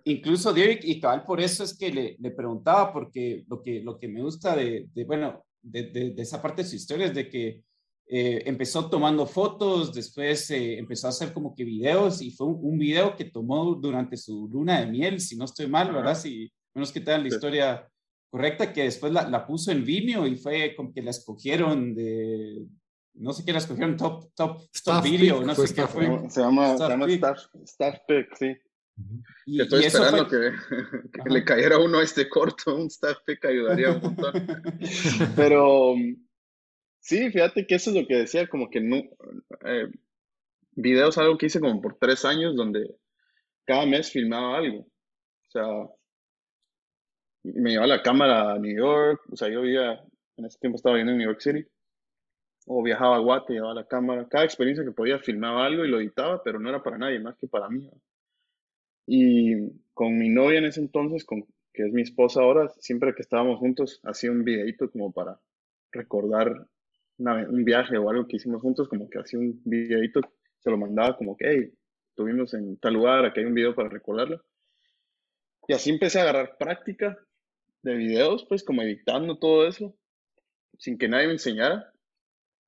[0.05, 3.99] Incluso, Derek, y cabal, por eso es que le, le, preguntaba, porque lo que, lo
[3.99, 7.29] que me gusta de, de bueno, de, de, esa parte de su historia es de
[7.29, 7.61] que
[8.07, 12.79] eh, empezó tomando fotos, después eh, empezó a hacer como que videos y fue un,
[12.79, 16.17] video que tomó durante su luna de miel, si no estoy mal, ¿verdad?
[16.17, 17.87] Si menos que tal la historia
[18.33, 22.65] correcta, que después la, la, puso en Vimeo y fue como que la escogieron de,
[23.13, 26.07] no sé qué la escogieron, top, top, top video, no sé qué fue.
[26.31, 28.57] Se llama, se llama Staff, Staff Pick, sí.
[29.45, 30.49] y, Estoy esperando que,
[31.23, 34.33] que le cayera uno a este corto, un Staff Pick ayudaría un montón.
[35.35, 35.93] Pero
[37.01, 38.97] sí, fíjate que eso es lo que decía, como que no,
[39.63, 39.91] eh,
[40.71, 42.95] videos algo que hice como por tres años donde
[43.63, 44.79] cada mes filmaba algo.
[44.79, 45.67] O sea,
[47.43, 50.01] me llevaba la cámara a New York, o sea, yo vivía,
[50.37, 51.65] en ese tiempo estaba viviendo en New York City,
[52.65, 55.99] o viajaba a Guate, llevaba la cámara, cada experiencia que podía filmaba algo y lo
[55.99, 57.89] editaba, pero no era para nadie más que para mí.
[59.05, 63.21] Y con mi novia en ese entonces, con, que es mi esposa ahora, siempre que
[63.21, 65.39] estábamos juntos, hacía un videito como para
[65.91, 66.67] recordar
[67.17, 70.21] un viaje o algo que hicimos juntos, como que hacía un videito,
[70.59, 71.73] se lo mandaba como que, hey,
[72.09, 74.41] estuvimos en tal lugar, aquí hay un video para recordarlo.
[75.67, 77.17] Y así empecé a agarrar práctica
[77.83, 79.95] de videos, pues como editando todo eso,
[80.77, 81.93] sin que nadie me enseñara,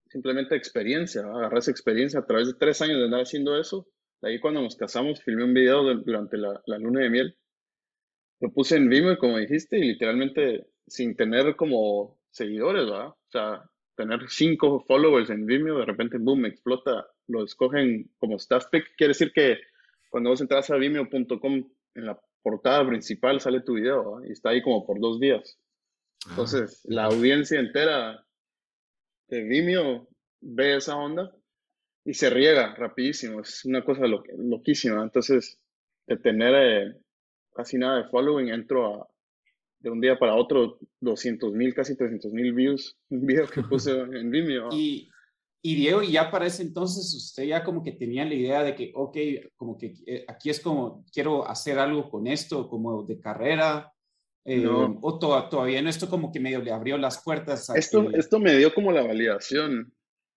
[0.09, 3.87] simplemente experiencia, agarrar esa experiencia a través de tres años de andar haciendo eso,
[4.21, 7.37] ahí cuando nos casamos, filmé un video durante la, la, luna de miel.
[8.39, 13.07] Lo puse en Vimeo, como dijiste, y literalmente sin tener como seguidores, ¿verdad?
[13.07, 18.65] O sea, tener cinco followers en Vimeo, de repente, boom, explota, lo escogen como staff
[18.71, 18.95] pick.
[18.97, 19.59] Quiere decir que
[20.09, 24.61] cuando vos entras a vimeo.com, en la portada principal sale tu video, y está ahí
[24.61, 25.57] como por dos días.
[26.25, 28.23] Ah, Entonces, la audiencia entera
[29.29, 30.07] de Vimeo
[30.41, 31.35] ve esa onda
[32.05, 33.41] y se riega rapidísimo.
[33.41, 34.03] Es una cosa
[34.37, 35.01] loquísima.
[35.01, 35.59] Entonces,
[36.05, 36.95] de tener eh,
[37.55, 39.07] casi nada de following, entro a,
[39.79, 43.91] de un día para otro 200 mil, casi 300 mil views, un video que puse
[43.91, 44.69] en Vimeo.
[44.71, 45.09] Y,
[45.67, 48.91] y Diego, ya para ese entonces usted ya como que tenía la idea de que,
[48.93, 49.17] ok,
[49.55, 53.91] como que eh, aquí es como, quiero hacer algo con esto, como de carrera,
[54.43, 54.99] eh, no.
[55.01, 57.67] o todavía no, esto como que medio le abrió las puertas.
[57.71, 59.91] esto, esto me dio como la validación,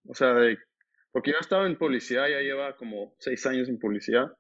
[0.08, 0.56] o sea, de
[1.12, 4.32] porque yo estaba en publicidad, ya lleva como seis años en publicidad.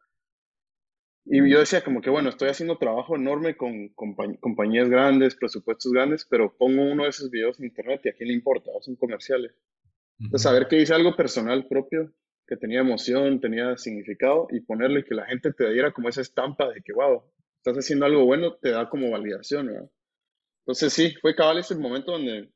[1.26, 6.24] Y yo decía como que, bueno, estoy haciendo trabajo enorme con, compañías grandes, presupuestos grandes,
[6.24, 9.52] pero pongo uno de esos videos en internet y a quién le importa, son comerciales.
[10.18, 12.12] Entonces, saber que hice algo personal propio,
[12.46, 16.68] que tenía emoción, tenía significado, y ponerle que la gente te diera como esa estampa
[16.68, 17.22] de que, wow,
[17.58, 19.90] estás haciendo algo bueno, te da como validación, ¿verdad?
[20.60, 22.50] Entonces, sí, fue cabal ese momento donde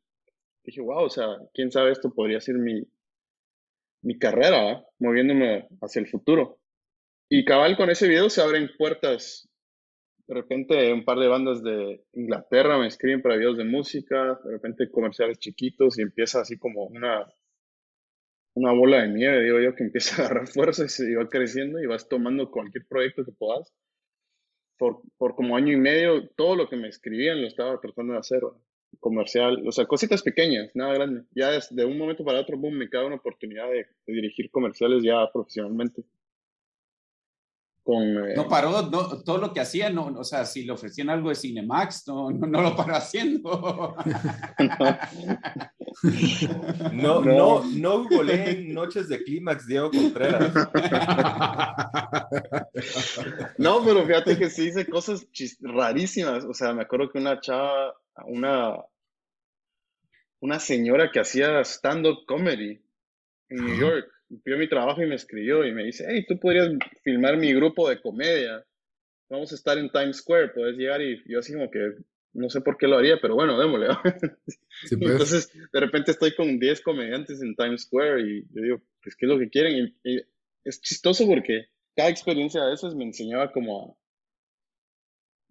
[0.64, 2.86] dije, wow, o sea, quién sabe, esto podría ser mi,
[4.02, 6.58] mi carrera, moviéndome hacia el futuro.
[7.28, 9.48] Y cabal con ese video se abren puertas.
[10.26, 14.50] De repente un par de bandas de Inglaterra me escriben para videos de música, de
[14.50, 17.26] repente comerciales chiquitos y empieza así como una,
[18.55, 21.80] una bola de nieve, digo yo, que empieza a agarrar fuerza y se va creciendo
[21.80, 23.72] y vas tomando cualquier proyecto que puedas.
[24.78, 28.18] Por, por como año y medio, todo lo que me escribían lo estaba tratando de
[28.18, 28.42] hacer
[29.00, 31.24] comercial, o sea, cositas pequeñas, nada grande.
[31.34, 35.30] Ya de un momento para otro, boom, me cae una oportunidad de, dirigir comerciales ya
[35.32, 36.03] profesionalmente.
[37.84, 41.10] Con, eh, no paró, no, todo lo que hacía, no, o sea, si le ofrecían
[41.10, 43.50] algo de Cinemax, no, no, lo paró haciendo.
[46.92, 50.54] no, no, no goleen noches de clímax, Diego Contreras.
[53.58, 55.26] no, pero fíjate que sí hice cosas
[55.60, 56.44] rarísimas.
[56.44, 58.76] O sea, me acuerdo que una chava una,
[60.40, 62.82] una señora que hacía stand-up comedy
[63.48, 64.08] en New York.
[64.44, 66.68] Vio mi trabajo y me escribió y me dice, hey, tú podrías
[67.04, 68.64] filmar mi grupo de comedia.
[69.28, 71.80] Vamos a estar en Times Square, puedes llegar y yo así como que
[72.34, 73.88] no sé por qué lo haría, pero bueno, démosle.
[74.82, 75.00] Pues.
[75.00, 79.26] Entonces, de repente estoy con 10 comediantes en Times Square y yo digo, pues, ¿qué
[79.26, 79.94] es lo que quieren?
[80.02, 80.20] Y,
[80.64, 83.96] es chistoso porque cada experiencia de esas me enseñaba como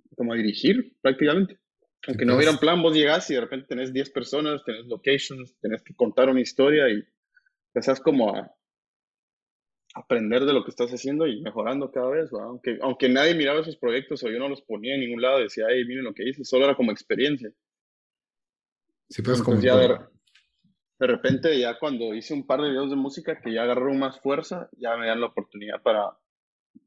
[0.10, 1.60] a, como a dirigir prácticamente.
[2.08, 5.56] Aunque no hubiera un plan, vos llegás y de repente tenés 10 personas, tenés locations,
[5.62, 7.04] tenés que contar una historia y
[7.74, 8.54] empezás como a
[9.94, 13.78] aprender de lo que estás haciendo y mejorando cada vez, Aunque, aunque nadie miraba esos
[13.78, 16.44] proyectos o yo no los ponía en ningún lado, decía, hey, miren lo que hice,
[16.44, 17.52] solo era como experiencia.
[19.10, 19.60] Sí, pues como...
[19.60, 20.00] Ya de,
[21.00, 24.20] de, repente, ya cuando hice un par de videos de música que ya agarró más
[24.22, 26.18] fuerza, ya me dan la oportunidad para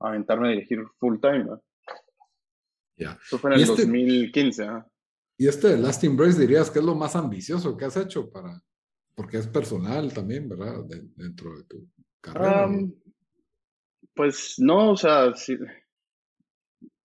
[0.00, 1.46] aventarme a dirigir full time,
[2.96, 3.18] Ya.
[3.22, 4.86] Eso fue en el 2015, este ¿ah?
[5.36, 8.62] Y este Last Embrace dirías que es lo más ambicioso que has hecho para,
[9.14, 10.84] porque es personal también, ¿verdad?
[11.16, 11.88] dentro de tu
[12.32, 12.68] carrera.
[14.14, 15.32] pues no, o sea,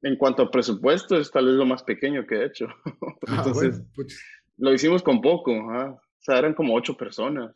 [0.02, 2.68] en cuanto a presupuesto es tal vez lo más pequeño que he hecho.
[3.28, 3.84] Ah, Entonces,
[4.58, 7.56] lo hicimos con poco, o sea, eran como ocho personas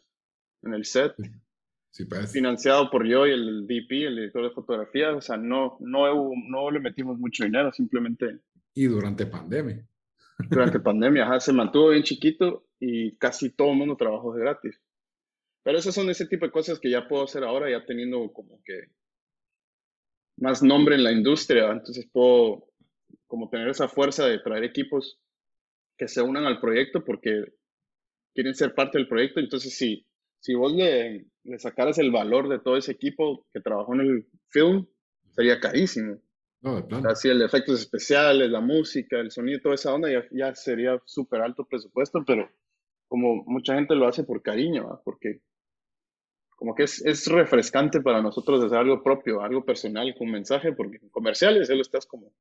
[0.62, 1.16] en el set.
[1.90, 2.32] Sí, pues.
[2.32, 6.72] Financiado por yo y el DP, el director de fotografía, o sea, no, no, no
[6.72, 8.40] le metimos mucho dinero, simplemente.
[8.74, 9.88] Y durante pandemia
[10.50, 14.80] durante pandemia, se mantuvo bien chiquito y casi todo el mundo trabajó de gratis.
[15.64, 18.62] Pero esas son ese tipo de cosas que ya puedo hacer ahora, ya teniendo como
[18.64, 18.92] que
[20.38, 21.72] más nombre en la industria.
[21.72, 22.68] Entonces puedo
[23.28, 25.20] como tener esa fuerza de traer equipos
[25.98, 27.46] que se unan al proyecto porque
[28.34, 29.40] quieren ser parte del proyecto.
[29.40, 30.06] Entonces, si,
[30.40, 34.28] si vos le, le sacaras el valor de todo ese equipo que trabajó en el
[34.50, 34.86] film,
[35.32, 36.20] sería carísimo.
[36.62, 37.10] No, de plano.
[37.10, 41.42] Así el efectos especiales, la música, el sonido, toda esa onda ya, ya sería súper
[41.42, 42.50] alto presupuesto, pero
[43.08, 45.42] como mucha gente lo hace por cariño, porque
[46.56, 50.98] como que es, es, refrescante para nosotros hacer algo propio, algo personal, con mensaje, porque
[51.02, 52.34] en comerciales lo estás como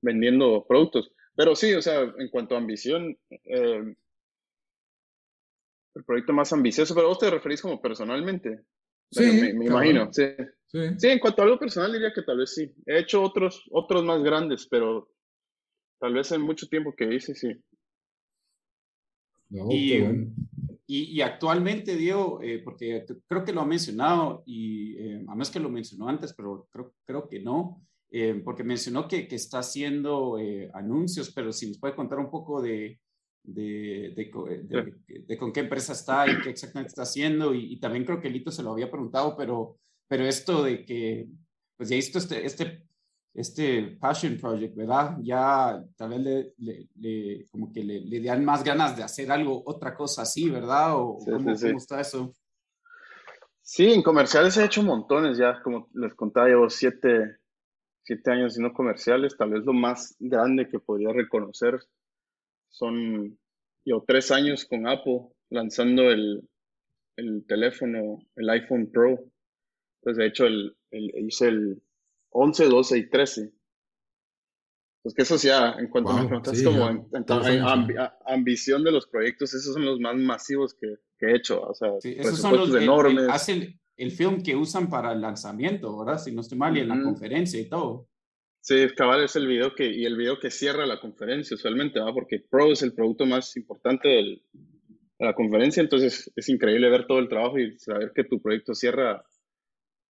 [0.00, 1.12] vendiendo productos.
[1.34, 3.94] Pero sí, o sea, en cuanto a ambición, eh,
[5.94, 8.62] el proyecto más ambicioso, pero vos te referís como personalmente.
[9.10, 10.24] Sí, me, imagino, sí.
[10.68, 11.08] sí.
[11.08, 12.74] en cuanto a algo personal diría que tal vez sí.
[12.86, 15.10] He hecho otros, otros más grandes, pero
[15.98, 17.52] tal vez en mucho tiempo que hice, sí.
[19.50, 20.02] y,
[20.88, 25.58] y, actualmente, Diego, eh, porque creo que lo ha mencionado, y eh, a menos que
[25.58, 30.38] lo mencionó antes, pero creo, creo que no, eh, porque mencionó que, que está haciendo
[30.74, 33.00] anuncios, pero si nos puede contar un poco de,
[33.42, 38.30] de, de, con qué empresa está y qué exactamente está haciendo, y, también creo que
[38.30, 41.28] Lito se lo había preguntado, pero, pero esto de que,
[41.76, 42.85] pues ya visto este, este
[43.36, 45.16] este Passion Project, ¿verdad?
[45.20, 49.94] Ya tal vez le, como que le, le, dan más ganas de hacer algo, otra
[49.94, 50.96] cosa así, ¿verdad?
[50.96, 52.32] ¿O cómo, está eso?
[53.60, 57.36] Sí, en comerciales he hecho montones ya, como les contaba, llevo siete,
[58.04, 61.78] siete años haciendo comerciales, tal vez lo más grande que podría reconocer
[62.70, 63.38] son,
[63.84, 66.48] yo tres años con Apple lanzando el,
[67.16, 69.24] el teléfono, el iPhone Pro.
[70.00, 71.82] Pues de hecho el, el, hice el,
[72.30, 73.52] 11, 12 y 13.
[75.02, 76.28] Pues que eso ya, en cuanto a
[76.64, 77.96] como en,
[78.26, 81.62] ambición de los proyectos, esos son los más masivos que, que he hecho.
[81.62, 83.28] O sea, esos son los enormes.
[83.30, 86.18] hacen el film que usan para el lanzamiento, ¿verdad?
[86.18, 88.08] Si no estoy mal, y en la conferencia y todo.
[88.60, 92.12] Sí, cabal es el video que, y el video que cierra la conferencia usualmente, ¿verdad?
[92.12, 97.06] Porque Pro es el producto más importante del, de la conferencia, entonces es increíble ver
[97.06, 99.24] todo el trabajo y saber que tu proyecto cierra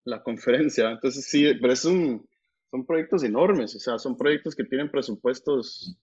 [0.06, 0.90] la conferencia.
[0.90, 2.26] Entonces, sí, pero es un,
[2.70, 5.98] son proyectos enormes, o sea, son proyectos que tienen presupuestos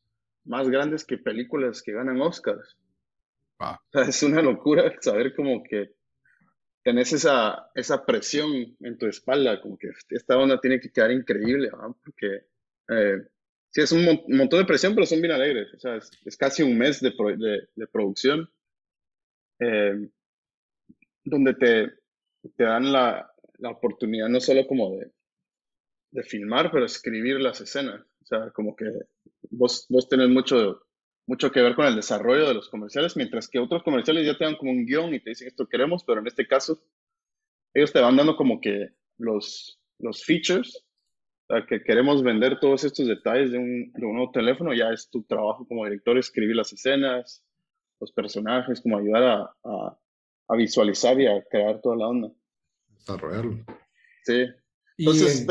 [0.45, 2.77] más grandes que películas que ganan Oscars.
[3.93, 5.91] es una locura saber como que
[6.83, 11.71] tenés esa, esa presión en tu espalda, como que esta onda tiene que quedar increíble,
[12.03, 12.45] porque
[12.89, 13.23] eh,
[13.69, 16.77] sí, es un, montón de presión, pero son bien alegres, o sea, es, casi un
[16.77, 17.11] mes de,
[17.73, 18.49] de, producción,
[19.59, 20.09] eh,
[21.23, 21.93] donde te,
[22.57, 25.11] te dan la, la oportunidad no solo como de,
[26.11, 28.01] de filmar, pero escribir las escenas.
[28.21, 28.85] O sea, como que
[29.49, 30.81] vos, vos tenés mucho,
[31.27, 34.45] mucho que ver con el desarrollo de los comerciales, mientras que otros comerciales ya te
[34.45, 36.81] dan como un guion y te dicen esto queremos, pero en este caso
[37.73, 40.85] ellos te van dando como que los, los features,
[41.47, 44.91] o sea, que queremos vender todos estos detalles de un, de un nuevo teléfono, ya
[44.91, 47.43] es tu trabajo como director escribir las escenas,
[47.99, 49.99] los personajes, como ayudar a, a,
[50.47, 52.31] a visualizar y a crear toda la onda
[53.05, 53.65] desarrollarlo.
[54.23, 54.45] Sí.
[54.97, 55.45] Entonces,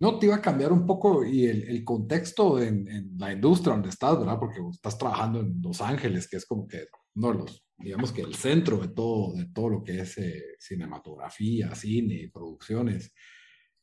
[0.00, 3.74] No, te iba a cambiar un poco y el, el contexto en, en, la industria
[3.74, 4.38] donde estás, ¿verdad?
[4.38, 8.34] Porque estás trabajando en Los Ángeles, que es como que no los, digamos que el
[8.34, 13.14] centro de todo, de todo lo que es eh, cinematografía, cine, producciones.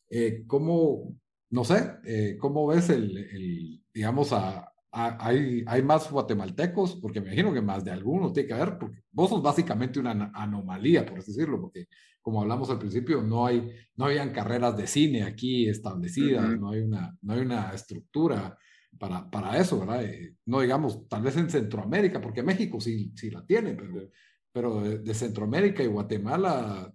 [0.09, 1.15] Eh, ¿Cómo,
[1.51, 7.27] no sé, eh, cómo ves el, el digamos, a, hay, hay más guatemaltecos, porque me
[7.27, 11.19] imagino que más de alguno tiene que haber, porque vos sos básicamente una anomalía, por
[11.19, 11.87] así decirlo, porque
[12.21, 16.81] como hablamos al principio, no, hay, no habían carreras de cine aquí establecidas, no, hay
[16.81, 18.57] una, no hay una estructura
[18.97, 20.03] para, para eso, ¿verdad?
[20.03, 24.09] Eh, no digamos, tal vez en Centroamérica, porque México sí, sí la tiene, pero,
[24.51, 26.91] pero de Centroamérica y Guatemala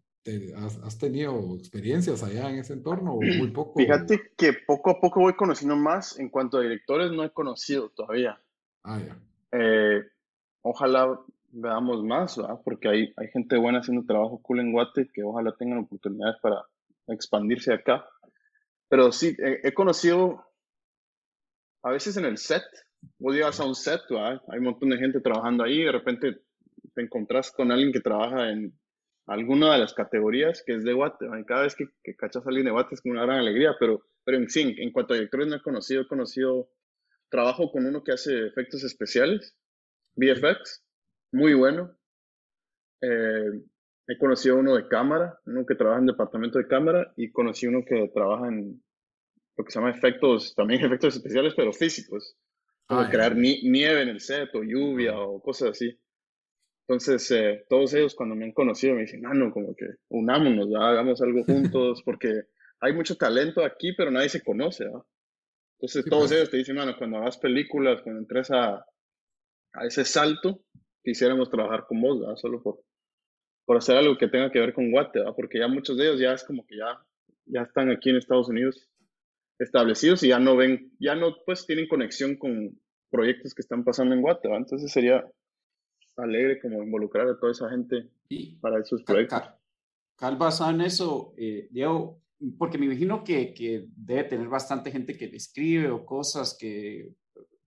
[0.56, 3.78] has, tenido experiencias allá en ese entorno o muy poco?
[3.78, 6.18] Fíjate que poco a poco voy conociendo más.
[6.18, 8.40] En cuanto a directores, no he conocido todavía.
[8.82, 9.16] Ah, ya.
[9.52, 10.02] Eh,
[10.62, 11.20] ojalá
[11.50, 12.60] veamos más, ¿verdad?
[12.64, 16.64] Porque hay, hay gente buena haciendo trabajo cool en Guate que ojalá tengan oportunidades para
[17.08, 18.04] expandirse acá.
[18.88, 20.44] Pero sí, he, conocido
[21.82, 22.64] a veces en el set.
[23.18, 24.40] Vos llegas a un set, ¿verdad?
[24.48, 26.40] hay un montón de gente trabajando ahí y de repente
[26.94, 28.72] te encontrás con alguien que trabaja en
[29.26, 31.26] alguna de las categorías que es de Guate.
[31.46, 34.04] Cada vez que, que cachas a alguien de Guate es con una gran alegría, pero,
[34.24, 36.70] pero en sí, en cuanto a directores no he conocido, he conocido,
[37.30, 39.56] trabajo con uno que hace efectos especiales,
[40.16, 40.84] VFX,
[41.32, 41.96] muy bueno.
[43.00, 43.62] Eh,
[44.06, 47.84] he conocido uno de cámara, uno que trabaja en departamento de cámara, y conocí uno
[47.84, 48.82] que trabaja en
[49.56, 52.36] lo que se llama efectos, también efectos especiales, pero físicos.
[52.86, 55.98] Como ah, crear nieve en el set o lluvia o cosas así.
[56.86, 61.20] Entonces, eh, todos ellos cuando me han conocido me dicen, no, como que unámonos, hagamos
[61.22, 62.42] algo juntos, porque
[62.80, 64.84] hay mucho talento aquí, pero nadie se conoce.
[65.78, 68.84] Entonces, todos ellos te dicen, mano, cuando hagas películas, cuando entres a,
[69.72, 70.62] a ese salto,
[71.02, 72.36] quisiéramos trabajar con vos, ¿verdad?
[72.36, 72.80] solo por,
[73.64, 76.32] por hacer algo que tenga que ver con Guate, porque ya muchos de ellos ya
[76.32, 76.98] es como que ya,
[77.46, 78.90] ya están aquí en Estados Unidos
[79.58, 82.78] establecidos y ya no ven, ya no, pues tienen conexión con
[83.10, 85.24] proyectos que están pasando en Guate, entonces sería
[86.16, 88.08] alegre como involucrar a toda esa gente
[88.60, 89.42] para esos proyectos.
[90.16, 92.20] Cal, basado en eso, eh, Diego,
[92.58, 97.12] porque me imagino que, que, debe tener bastante gente que le escribe o cosas que,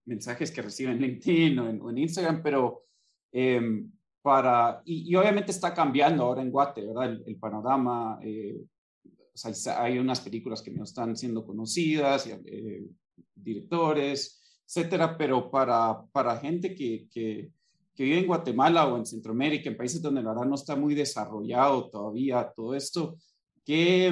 [0.06, 2.86] mensajes que reciben en LinkedIn o en, Instagram, pero
[3.32, 3.90] em,
[4.22, 7.18] para, y, obviamente está cambiando ahora en Guate, ¿verdad?
[7.26, 8.64] El, panorama, eh,
[9.04, 12.88] o sea, hay unas películas que no están siendo conocidas, eh,
[13.34, 17.50] directores, etcétera, pero para, para gente que, que
[17.98, 20.94] que vive en Guatemala o en Centroamérica, en países donde la verdad no está muy
[20.94, 23.16] desarrollado todavía todo esto,
[23.64, 24.06] que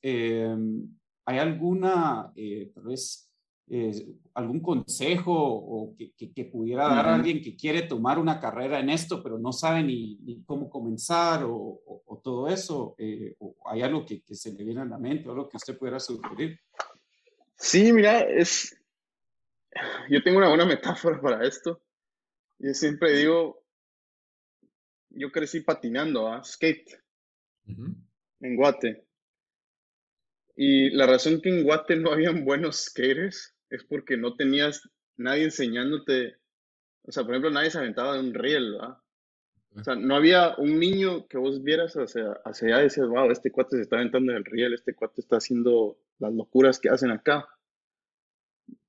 [0.00, 0.88] em,
[1.26, 3.30] hay alguna, eh, tal vez,
[3.68, 8.80] eh, algún consejo o que, que, pudiera dar a alguien que quiere tomar una carrera
[8.80, 12.94] en esto, pero no sabe ni, ni cómo comenzar o, o, todo eso?
[12.96, 15.58] Eh, o ¿Hay algo que, que, se le viene a la mente o algo que
[15.58, 16.58] usted pudiera sugerir?
[17.54, 18.74] Sí, mira, es...
[20.08, 21.83] Yo tengo una buena metáfora para esto.
[22.58, 23.64] Yo siempre digo,
[25.10, 27.00] yo crecí patinando a skate
[27.66, 29.04] en Guate.
[30.56, 35.44] Y la razón que en Guate no habían buenos skaters es porque no tenías nadie
[35.44, 36.36] enseñándote,
[37.02, 38.98] o sea, por ejemplo, nadie se aventaba de un riel, ¿verdad?
[39.76, 43.30] O sea, no había un niño que vos vieras hacia, hacia allá y decías, wow,
[43.30, 47.10] este cuate se está aventando del riel, este cuate está haciendo las locuras que hacen
[47.10, 47.48] acá.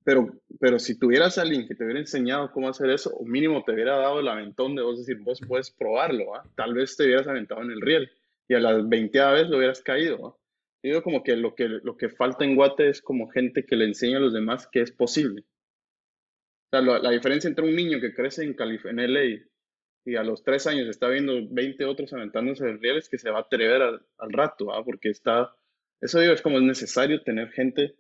[0.06, 3.64] Pero, pero si tuvieras a alguien que te hubiera enseñado cómo hacer eso, o mínimo
[3.66, 6.44] te hubiera dado el aventón de vos decir, vos puedes probarlo, ¿ah?
[6.56, 8.12] tal vez te hubieras aventado en el riel
[8.48, 10.28] y a la veinteava vez lo hubieras caído.
[10.28, 10.38] ¿ah?
[10.84, 13.86] Digo como que lo, que lo que falta en Guate es como gente que le
[13.86, 15.42] enseña a los demás que es posible.
[15.42, 19.44] O sea, la, diferencia entre un niño que crece en, en LA
[20.06, 23.32] y a los tres años está viendo 20 otros aventándose del riel es que se
[23.32, 24.86] va a atrever al, rato, ¿ah?
[24.86, 25.56] porque está,
[26.00, 27.96] eso digo, es como es necesario tener gente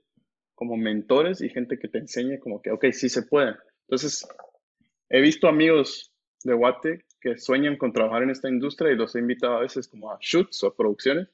[0.55, 3.55] como mentores y gente que te enseñe como que, ok, sí se puede.
[3.81, 4.25] Entonces,
[5.09, 6.11] he visto amigos
[6.43, 9.87] de Guate que sueñan con trabajar en esta industria y los he invitado a veces
[9.87, 11.27] como a shoots o a producciones.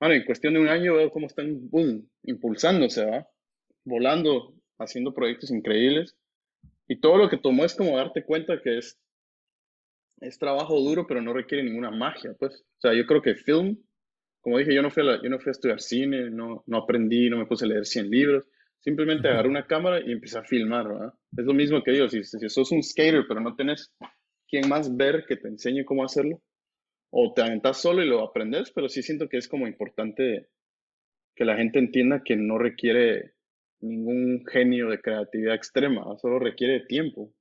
[0.00, 3.28] Bueno, en cuestión de un año veo cómo están, boom, impulsándose, ¿va?
[3.84, 6.16] Volando, haciendo proyectos increíbles.
[6.88, 8.98] Y todo lo que tomó es como darte cuenta que es,
[10.20, 12.64] es trabajo duro, pero no requiere ninguna magia, pues.
[12.78, 13.78] O sea, yo creo que film,
[14.40, 17.30] como dije, yo no fui a, yo no fui a estudiar cine, no, no aprendí,
[17.30, 18.48] no me puse a leer 100 libros
[18.82, 21.14] Simplemente agarré una cámara y empecé a filmar, ¿verdad?
[21.36, 23.94] Es lo mismo que yo, si, si sos un skater pero no tenés
[24.48, 26.42] quien más ver que te enseñe cómo hacerlo,
[27.10, 30.48] o te aventas solo y lo aprendes, pero sí siento que es como importante
[31.36, 33.34] que la gente entienda que no requiere
[33.80, 37.32] ningún genio de creatividad extrema, solo requiere tiempo.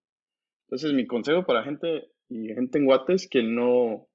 [0.68, 4.08] Entonces mi consejo para gente y gente en Guate es que no,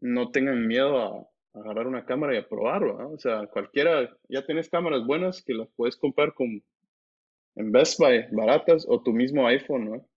[0.00, 4.68] no tengan miedo a, agarrar una cámara y a probarlo, O sea, cualquiera, ya tienes
[4.68, 6.62] cámaras buenas que las puedes comprar con,
[7.56, 10.08] en Best Buy, baratas, o tu mismo iPhone, ¿no?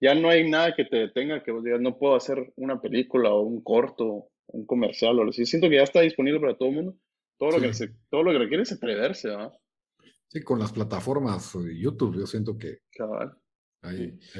[0.00, 3.30] Ya no hay nada que te detenga que vos digas, no puedo hacer una película
[3.32, 5.46] o un corto, un comercial o algo así.
[5.46, 6.96] Siento que ya está disponible para todo el mundo.
[7.38, 9.52] Todo lo, que, se, todo lo que requiere es atreverse, ¿no?
[10.28, 12.78] Sí, con las plataformas de YouTube, yo siento que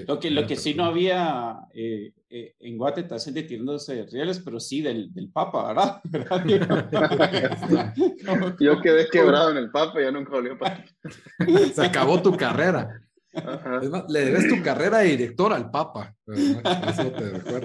[0.07, 4.39] lo que, lo que sí no había eh, eh, en Guate, está gente tirándose reales,
[4.39, 6.01] pero sí del, del Papa, ¿verdad?
[8.61, 10.85] Yo quedé quebrado en el Papa ya nunca volvió para
[11.75, 13.03] Se acabó tu carrera.
[14.09, 16.15] le debes tu carrera de director al Papa.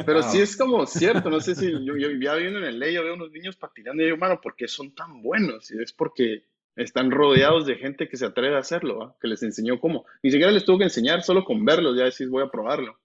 [0.05, 2.95] Pero, sí es como cierto, no sé si yo, yo ya viendo en el ley,
[2.95, 5.69] yo veo unos niños patinando y digo, mano, ¿por qué son tan buenos?
[5.69, 6.41] Y es porque
[6.77, 10.05] están rodeados de gente que se atreve a hacerlo, que les enseñó cómo.
[10.23, 12.97] Ni siquiera les tuvo que enseñar, solo con verlos ya decís voy a probarlo.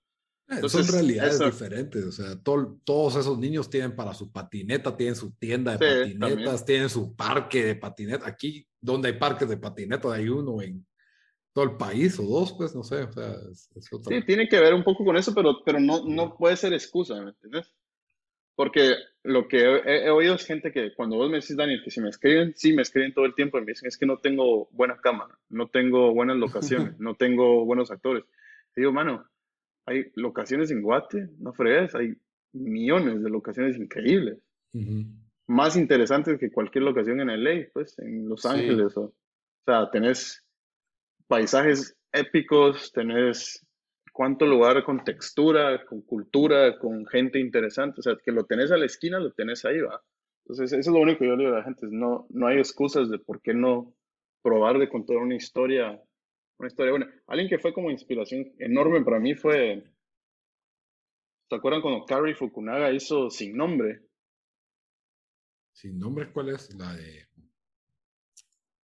[0.49, 5.33] Eh, son realidades diferentes, o sea, todos esos niños tienen para su patineta, tienen su
[5.33, 8.29] tienda de patinetas, tienen su parque de patineta.
[8.29, 10.87] Aquí, donde hay parques de patineta, hay uno en
[11.55, 13.35] todo el país o dos, pues no sé, o sea,
[14.09, 17.21] Sí, tiene que ver un poco con eso, pero, pero no, no puede ser excusa,
[17.23, 17.73] ¿me entiendes?
[18.63, 18.95] Porque
[19.25, 22.11] lo que he, oído es gente que cuando vos me decís, Daniel, que si me
[22.11, 25.01] escriben, sí, me escriben todo el tiempo y me dicen, es que no tengo buena
[25.01, 28.23] cámara, no tengo buenas locaciones, no tengo buenos actores.
[28.77, 29.29] Y digo, mano,
[29.85, 32.15] hay locaciones en Guate, no fregues, hay
[32.53, 34.39] millones de locaciones increíbles.
[35.49, 38.97] Más interesantes que cualquier locación en LA, pues, en Los Ángeles.
[38.97, 39.15] O, o
[39.67, 40.47] sea, tenés
[41.27, 43.67] paisajes épicos, tenés
[44.13, 48.01] cuánto lugar con textura, con cultura, con gente interesante.
[48.01, 50.01] O sea, que lo tenés a la esquina, lo tenés ahí, va.
[50.45, 51.87] Entonces, eso es lo único que yo le digo a la gente.
[51.91, 53.95] No, no hay excusas de por qué no
[54.43, 56.01] probar de contar una historia,
[56.59, 57.23] una historia buena.
[57.27, 59.85] Alguien que fue como inspiración enorme para mí fue,
[61.49, 64.03] ¿se acuerdan cuando Carrie Fukunaga hizo Sin Nombre?
[65.73, 66.75] Sin Nombre, ¿cuál es?
[66.75, 67.27] La de...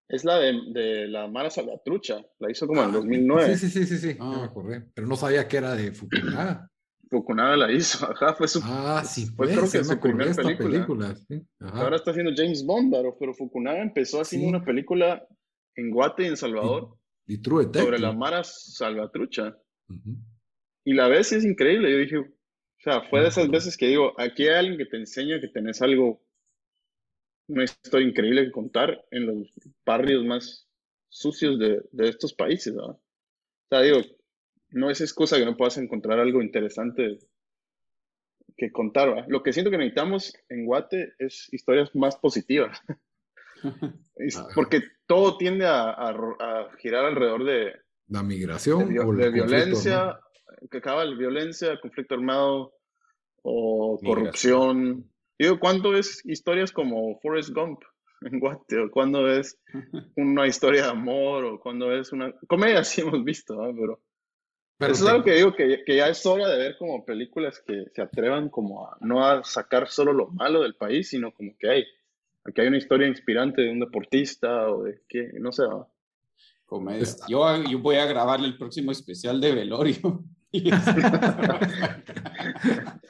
[0.08, 3.56] Es la de, de, la Mara Salvatrucha, la hizo como en 2009.
[3.56, 4.44] Sí, sí, sí, sí, sí, me ah.
[4.44, 6.70] acordé, pero no sabía que era de Fukunaga.
[7.10, 11.16] Fukunaga la hizo, ajá, fue su, ah, sí, fue creo que su primera película.
[11.60, 15.26] Ahora está haciendo James Bond, pero Fukunaga empezó haciendo una película
[15.74, 16.96] en Guate y en Salvador
[17.26, 19.56] y, True sobre la Mara Salvatrucha.
[20.84, 22.28] Y la vez es increíble, yo dije, o
[22.78, 25.82] sea, fue de esas veces que digo, aquí hay alguien que te enseña que tenés
[25.82, 26.22] algo
[27.48, 29.52] una historia increíble que contar en los
[29.84, 30.68] barrios más
[31.08, 32.74] sucios de, de estos países.
[32.74, 32.86] ¿no?
[32.86, 33.00] O
[33.68, 33.98] sea, digo,
[34.70, 37.18] no es excusa que no puedas encontrar algo interesante
[38.56, 39.26] que contar.
[39.28, 42.80] Lo que siento que necesitamos en Guate es historias más positivas.
[44.54, 47.72] Porque todo tiende a, girar alrededor de
[48.08, 50.18] la migración, de, de violencia,
[50.70, 52.74] que acaba la violencia, conflicto armado
[53.42, 55.10] o corrupción.
[55.38, 57.80] Digo, ¿cuándo es historias como Forrest Gump
[58.22, 58.78] en Guate?
[58.78, 59.58] ¿O cuándo es
[60.16, 61.44] una historia de amor?
[61.44, 62.82] ¿O cuándo es una comedia?
[62.84, 64.00] Sí hemos visto, pero
[64.78, 67.62] pero Eso es algo que digo que, que, ya es hora de ver como películas
[67.66, 71.56] que se atrevan como a no a sacar solo lo malo del país, sino como
[71.58, 71.84] que hay,
[72.44, 75.62] aquí hay una historia inspirante de un deportista o de que, no sé.
[76.66, 77.06] Comedia.
[77.26, 80.24] Yo, yo voy a grabarle el próximo especial de Velorio.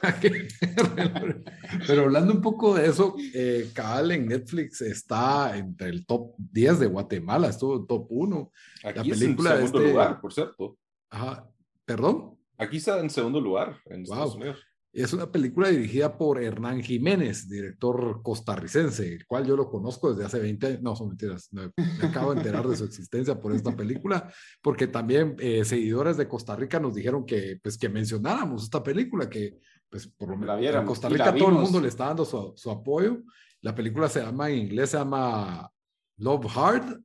[1.87, 6.79] Pero hablando un poco de eso, eh, Cabal en Netflix está entre el top 10
[6.79, 8.51] de Guatemala, estuvo en top 1.
[8.83, 10.77] Aquí la película es en segundo este lugar, por cierto.
[11.09, 11.47] Ajá,
[11.87, 12.37] ¿Perdón?
[12.57, 14.57] Aquí está en segundo lugar en Estados Unidos.
[14.91, 20.25] Es una película dirigida por Hernán Jiménez, director costarricense, el cual yo lo conozco desde
[20.25, 20.81] hace 20 años.
[20.81, 21.47] No, son mentiras.
[21.53, 21.71] Me,
[22.01, 24.29] acabo de enterar de su existencia por esta película,
[24.61, 29.29] porque también eh, seguidores de Costa Rica nos dijeron que, pues, que mencionáramos esta película,
[29.29, 29.59] que
[29.89, 32.71] pues, por lo menos en Costa Rica todo el mundo le está dando su, su
[32.71, 33.21] apoyo.
[33.61, 35.71] La película se llama, en inglés se llama
[36.17, 37.01] Love Hard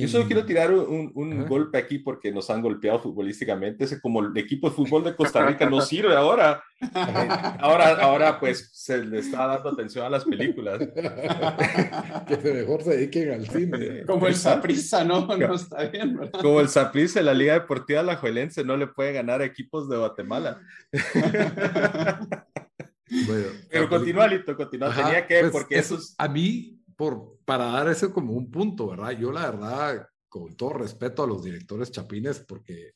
[0.00, 3.84] yo solo quiero tirar un, un golpe aquí porque nos han golpeado futbolísticamente.
[3.84, 6.62] Ese como el equipo de fútbol de Costa Rica no sirve ahora.
[7.58, 10.78] Ahora, ahora pues se le está dando atención a las películas.
[12.26, 14.04] que mejor se dediquen al cine.
[14.06, 15.26] Como el Saprissa, ¿no?
[15.36, 19.12] No está bien, Como el Saprissa en la Liga Deportiva La Juelense no le puede
[19.12, 20.60] ganar a equipos de Guatemala.
[23.70, 24.94] Pero continúa, Lito, continúa.
[24.94, 29.10] Tenía que, pues porque eso, A mí por, para dar eso como un punto, ¿verdad?
[29.12, 32.94] Yo la verdad, con todo respeto a los directores chapines, porque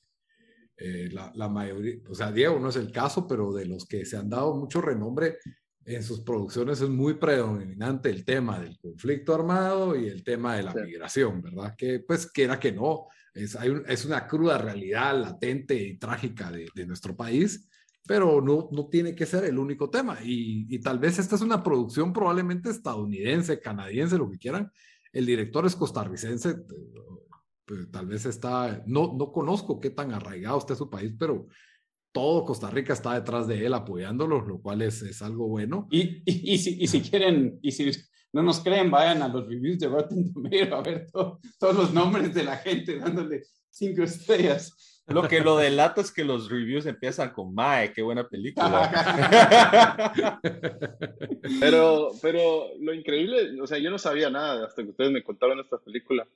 [0.77, 4.05] eh, la, la, mayoría, o sea, Diego no es el caso, pero de los que
[4.07, 5.39] se han dado mucho renombre
[5.85, 10.63] en sus producciones es muy predominante el tema del conflicto armado y el tema de
[10.63, 11.75] la migración, ¿verdad?
[11.77, 16.69] Que pues quiera que no, es, hay es una cruda realidad latente y trágica de,
[16.75, 17.69] de nuestro país
[18.11, 20.19] pero no, no tiene que ser el único tema.
[20.25, 24.73] Y, y, tal vez esta es una producción probablemente estadounidense, canadiense, lo que quieran.
[25.13, 26.57] El director es costarricense,
[27.65, 31.47] pues, tal vez está, no, no conozco qué tan arraigado está su país, pero
[32.11, 35.87] todo Costa Rica está detrás de él apoyándolo, lo cual es, es algo bueno.
[35.93, 37.93] Y, y, y, si, y si quieren, y si
[38.33, 42.35] no nos creen, vayan a los reviews de Rotten Tomatoes a ver todos los nombres
[42.35, 44.89] de la gente dándole cinco estrellas.
[45.11, 48.91] Lo que lo delata es que los reviews empiezan con Mae, qué buena película.
[51.61, 55.59] pero, pero lo increíble, o sea, yo no sabía nada hasta que ustedes me contaron
[55.59, 56.27] esta película.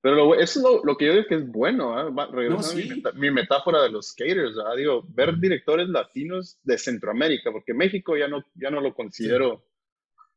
[0.00, 2.48] Pero lo, eso es lo, lo, que yo digo que es bueno, ¿eh?
[2.48, 3.02] no, sí.
[3.14, 8.44] mi, metáfora de los skaters, digo, ver directores latinos de Centroamérica, porque México ya no,
[8.54, 9.67] ya no lo considero.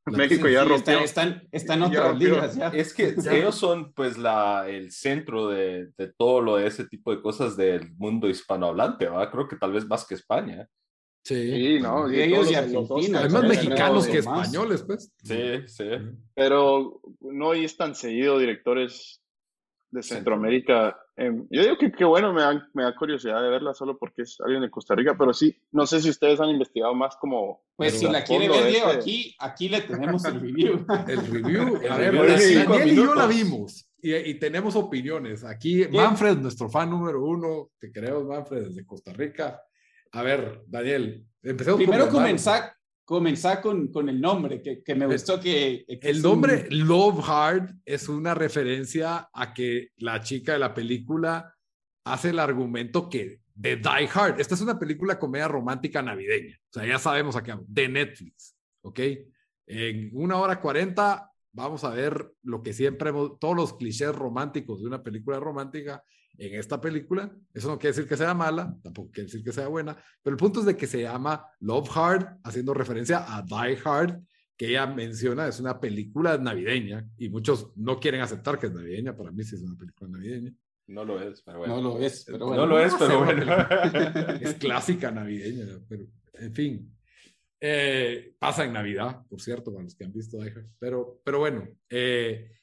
[0.06, 1.00] México ya rompió.
[1.00, 2.70] Están, están, otras ligas ya.
[2.70, 7.14] Es que ellos son pues la, el centro de, de, todo lo de ese tipo
[7.16, 9.30] de cosas del mundo hispanohablante, ¿va?
[9.30, 10.68] Creo que tal vez más que España.
[11.24, 13.22] Sí, sí no, y ellos y Argentina.
[13.22, 15.12] Hay más mexicanos que españoles, pues.
[15.24, 15.90] Sí, sí.
[16.34, 19.22] Pero no es tan seguido directores
[19.92, 23.76] de Centroamérica Em, yo digo que qué bueno, me da, me da, curiosidad de verla
[23.76, 26.96] solo porque es alguien de Costa Rica, pero sí, no sé si ustedes han investigado
[26.96, 27.62] más como...
[27.76, 30.84] Pues si la quiere ver, Diego, este aquí, aquí le tenemos el review.
[31.08, 35.44] El review, a ver, Daniel y yo la vimos y, y, tenemos opiniones.
[35.44, 39.62] Aquí Manfred, nuestro fan número uno, te queremos Manfred desde Costa Rica.
[40.14, 42.74] A ver, Daniel, empecemos Primero comenzar,
[43.12, 45.84] comenzar con, con el nombre, que, que me gustó que...
[45.86, 51.54] el nombre Love Hard es una referencia a que la chica de la película
[52.06, 56.74] hace el argumento que de Die Hard, esta es una película comedia romántica navideña, o
[56.74, 59.00] sea, ya sabemos acá, de Netflix, ¿ok?
[59.68, 64.88] En una hora cuarenta vamos a ver lo que siempre, todos los clichés románticos de
[64.88, 66.02] una película romántica
[66.42, 67.32] en esta película.
[67.54, 70.40] Eso no quiere decir que sea mala, tampoco quiere decir que sea buena, pero el
[70.40, 74.22] punto es de que se llama Love Hard, haciendo referencia a Die Hard,
[74.58, 79.16] que ella menciona es una película navideña y muchos no quieren aceptar que es navideña.
[79.16, 80.54] Para mí sí es una película navideña.
[80.88, 81.76] No lo es, pero bueno.
[81.76, 82.62] No lo es, pero bueno.
[82.62, 83.46] No lo es, pero bueno.
[84.42, 86.96] Es clásica navideña, pero en fin.
[87.60, 90.68] Eh, pasa en Navidad, por cierto, para los que han visto Die Hard.
[90.80, 92.61] Pero, pero bueno, eh,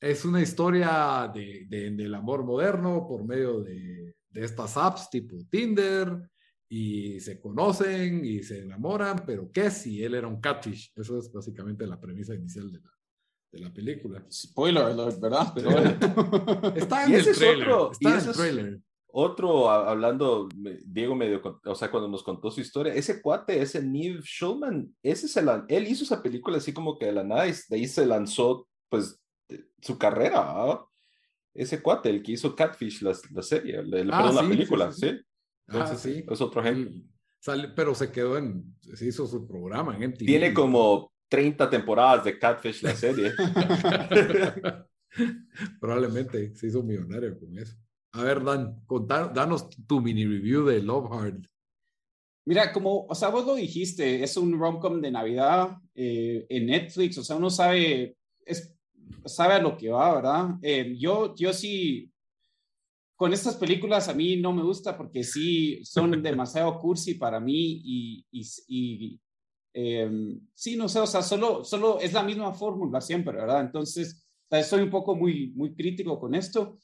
[0.00, 6.30] es una historia de, del amor moderno por medio de, de, estas apps tipo Tinder
[6.68, 10.92] y se conocen y se enamoran, pero ¿qué si él era un catfish?
[10.96, 12.90] Eso es básicamente la premisa inicial de la,
[13.52, 14.26] de la película.
[14.30, 15.52] Spoiler alert, ¿verdad?
[15.54, 15.70] Pero
[16.74, 17.68] está en el trailer.
[17.92, 18.80] está en el trailer.
[19.12, 20.48] otro, hablando,
[20.84, 25.28] Diego medio, o sea, cuando nos contó su historia, ese cuate, ese Neve Schulman, ese
[25.28, 28.04] se la, él hizo esa película así como que de la nada, de ahí se
[28.04, 29.20] lanzó, pues,
[29.80, 30.80] su carrera,
[31.54, 35.18] ese cuate, el que hizo Catfish, la, la serie, la, ah, la película, ¿sí?
[35.68, 36.24] ah, sí.
[36.28, 36.92] Es otro ejemplo.
[37.74, 40.26] pero se quedó en, se hizo su programa en MTV.
[40.26, 43.32] Tiene como 30 temporadas de Catfish la serie.
[45.80, 47.76] Probablemente se hizo millonario con eso.
[48.12, 48.82] A ver, Dan,
[49.34, 51.46] danos tu mini review de Love Hard.
[52.46, 57.18] Mira, como, o sea, vos lo dijiste, es un rom-com de Navidad eh, en Netflix,
[57.18, 58.75] o sea, uno sabe, es,
[59.24, 60.50] sabe a lo que va, ¿verdad?
[60.62, 62.10] Eh, yo, yo sí,
[63.16, 67.80] con estas películas a mí no me gusta porque sí son demasiado cursi para mí
[67.84, 69.20] y, y,
[69.72, 73.62] em, sí, no sé, o sea, solo, solo es la misma fórmula siempre, ¿verdad?
[73.62, 76.78] Entonces, estoy un poco muy, muy crítico con esto.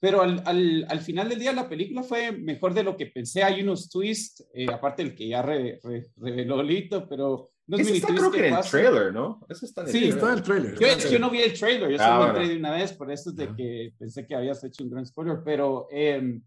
[0.00, 3.42] Pero al, al, al, final del día la película fue mejor de lo que pensé.
[3.42, 8.30] Hay unos twists, eh, aparte del que ya reveló Lito, pero no es está creo
[8.30, 9.40] que en el trailer, ¿no?
[9.48, 10.16] Eso está en el sí, trailer.
[10.16, 10.78] está en el trailer.
[10.78, 13.30] Yo, yo no vi el trailer, yo solo ah, entré de una vez, por eso
[13.30, 16.40] es de que pensé que habías hecho un gran spoiler, pero eh,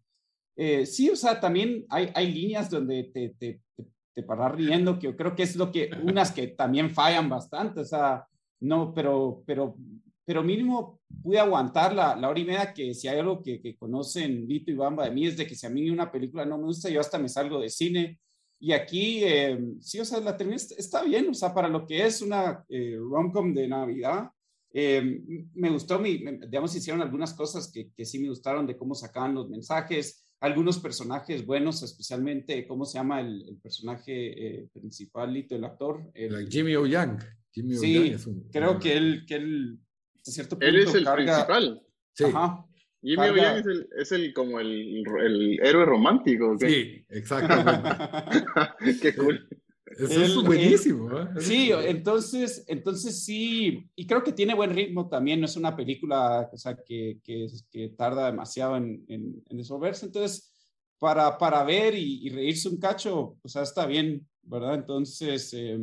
[0.55, 4.99] eh, sí, o sea, también hay, hay líneas donde te, te, te, te paras riendo,
[4.99, 8.25] que yo creo que es lo que, unas que también fallan bastante, o sea,
[8.59, 9.75] no, pero, pero
[10.27, 13.77] pero mínimo pude aguantar la, la hora y media que si hay algo que, que
[13.77, 16.57] conocen Vito y Bamba de mí es de que si a mí una película no
[16.57, 18.19] me gusta, yo hasta me salgo de cine.
[18.59, 22.05] Y aquí, eh, sí, o sea, la terminé, está bien, o sea, para lo que
[22.05, 24.29] es una eh, rom-com de Navidad,
[24.73, 25.21] eh,
[25.53, 29.35] me gustó, mi, digamos, hicieron algunas cosas que, que, sí me gustaron de cómo sacaban
[29.35, 36.11] los mensajes, algunos personajes buenos, especialmente, ¿cómo se llama el, el personaje principal, el actor?
[36.13, 36.85] El, Jimmy O.
[36.85, 37.19] Young.
[37.51, 38.15] Jimmy sí,
[38.51, 39.79] creo que él, que él
[40.59, 41.81] él es el principal.
[42.13, 42.25] Sí.
[42.25, 42.66] Ajá.
[43.07, 46.57] Jimmy O'Yan es el, es el como el, el, héroe romántico.
[46.59, 47.89] Sí, exactamente.
[49.01, 49.47] Qué cool.
[49.85, 51.17] Eso es buenísimo.
[51.17, 51.27] ¿eh?
[51.39, 56.49] Sí, entonces, entonces sí, y creo que tiene buen ritmo también, no es una película
[56.51, 60.53] o sea, que, que, que tarda demasiado en, en, en, resolverse, entonces
[60.99, 64.75] para, para ver y, y, reírse un cacho, o sea, está bien, ¿verdad?
[64.75, 65.79] Entonces, eh,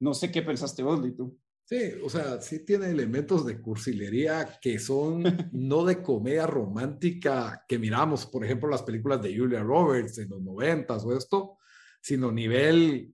[0.00, 1.36] no sé qué pensaste vos, tú.
[1.68, 7.78] Sí, o sea, sí tiene elementos de cursilería que son no de comedia romántica que
[7.78, 11.58] miramos, por ejemplo, las películas de Julia Roberts en los noventas o esto,
[12.00, 13.12] sino nivel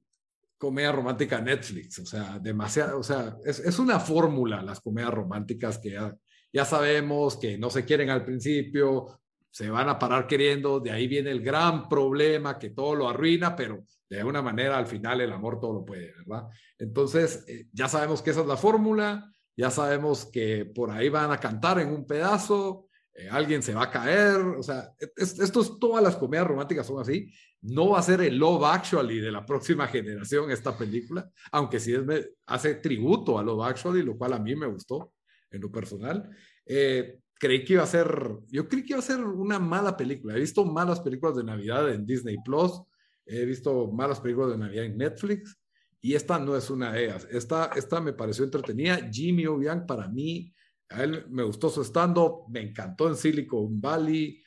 [0.56, 5.78] comedia romántica Netflix, o sea, demasiado, o sea, es, es una fórmula las comedias románticas
[5.80, 6.16] que ya,
[6.52, 11.08] ya sabemos que no se quieren al principio, se van a parar queriendo, de ahí
[11.08, 13.84] viene el gran problema que todo lo arruina, pero
[14.14, 16.48] de alguna manera al final el amor todo lo puede, ¿verdad?
[16.78, 21.30] Entonces, eh, ya sabemos que esa es la fórmula, ya sabemos que por ahí van
[21.30, 25.78] a cantar en un pedazo, eh, alguien se va a caer, o sea, esto es,
[25.78, 27.32] todas las comedias románticas son así.
[27.62, 31.94] No va a ser el Love Actually de la próxima generación esta película, aunque sí
[31.94, 32.02] es,
[32.46, 35.12] hace tributo a Love Actually, lo cual a mí me gustó
[35.50, 36.28] en lo personal.
[36.66, 38.08] Eh, creí que iba a ser,
[38.48, 40.34] yo creí que iba a ser una mala película.
[40.34, 42.82] He visto malas películas de Navidad en Disney Plus,
[43.26, 45.58] he visto malas películas de Navidad en Netflix
[46.00, 47.26] y esta no es una de ellas.
[47.30, 49.08] Esta, esta me pareció entretenida.
[49.10, 50.52] Jimmy Obiang para mí,
[50.90, 54.42] a él me gustó su stand-up, me encantó en Silicon Valley,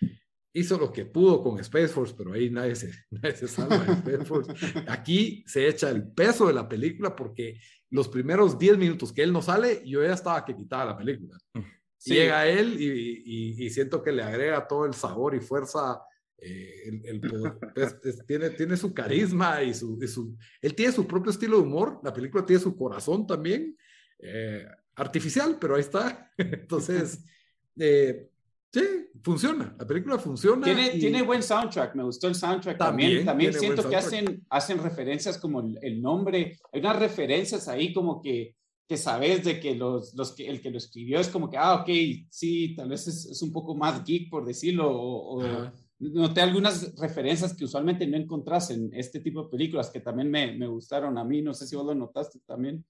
[0.53, 3.93] hizo lo que pudo con Space Force, pero ahí nadie se, nadie se salva de
[3.93, 4.53] Space Force.
[4.87, 7.59] Aquí se echa el peso de la película porque
[7.89, 11.37] los primeros 10 minutos que él no sale, yo ya estaba que quitaba la película.
[12.05, 15.99] Llega él y, y, siento que le agrega todo el sabor y fuerza
[16.39, 17.21] eh, el,
[17.75, 21.99] pues, tiene, tiene su carisma y su, su, Él tiene su propio estilo de humor,
[22.03, 23.75] la película tiene su corazón también,
[24.19, 24.65] eh,
[24.95, 26.31] artificial, pero ahí está.
[26.37, 27.25] Entonces,
[27.77, 28.29] eh,
[28.71, 28.81] sí,
[29.23, 30.63] funciona, la película funciona.
[30.63, 33.25] Tiene, tiene buen soundtrack, me gustó el soundtrack también.
[33.25, 38.55] También, siento que hacen, hacen referencias como el, nombre, hay unas referencias ahí como que
[38.87, 41.81] que sabes de que, los, los que el que lo escribió es como que, ah,
[41.81, 41.89] ok,
[42.29, 45.41] sí, tal vez es, es un poco más geek, por decirlo, o,
[45.99, 50.55] noté algunas referencias que usualmente no encontrás en este tipo de películas que también me,
[50.55, 51.41] me gustaron a mí.
[51.41, 52.85] No sé si vos lo notaste también.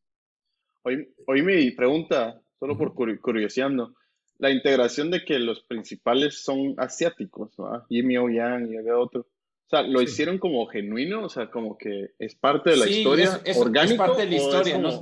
[0.83, 3.93] Hoy, hoy mi pregunta, solo por curioseando,
[4.39, 7.55] la integración de que los principales son asiáticos,
[7.89, 8.29] Jimmy O.
[8.29, 9.21] Yang y otro.
[9.21, 11.25] O sea, ¿lo hicieron como genuino?
[11.25, 14.03] O sea, como que es parte de la historia, es, orgánico.
[14.03, 14.99] Es parte de la historia, ¿no?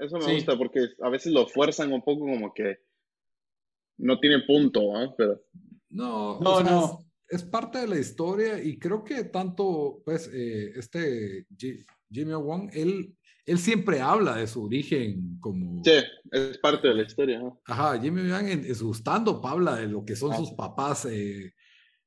[0.00, 2.78] Eso me gusta porque a veces lo fuerzan un poco como que
[3.98, 4.80] no tiene punto,
[5.16, 5.40] Pero...
[5.90, 11.46] No, no, no es parte de la historia y creo que tanto, pues, eh, este
[12.10, 13.16] Jimmy Wong, él,
[13.46, 15.82] él siempre habla de su origen como...
[15.84, 15.92] Sí,
[16.30, 17.42] es parte de la historia.
[17.64, 21.52] Ajá, Jimmy Wong en, su stand habla de lo que son sus papás, eh,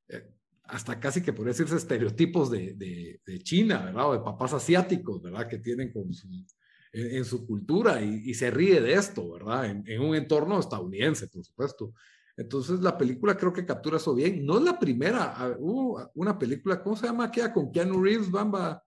[0.07, 0.23] eh,
[0.63, 4.09] hasta casi que podría decirse estereotipos de, de, de, China, ¿verdad?
[4.09, 5.47] O de papás asiáticos, ¿verdad?
[5.47, 6.27] Que tienen con su,
[6.93, 9.65] en, su cultura y, y, se ríe de esto, ¿verdad?
[9.65, 11.93] En, en, un entorno estadounidense, por supuesto.
[12.37, 14.45] Entonces la película creo que captura eso bien.
[14.45, 18.83] No es la primera, hubo una película, ¿cómo se llama aquella con Keanu Reeves, Bamba?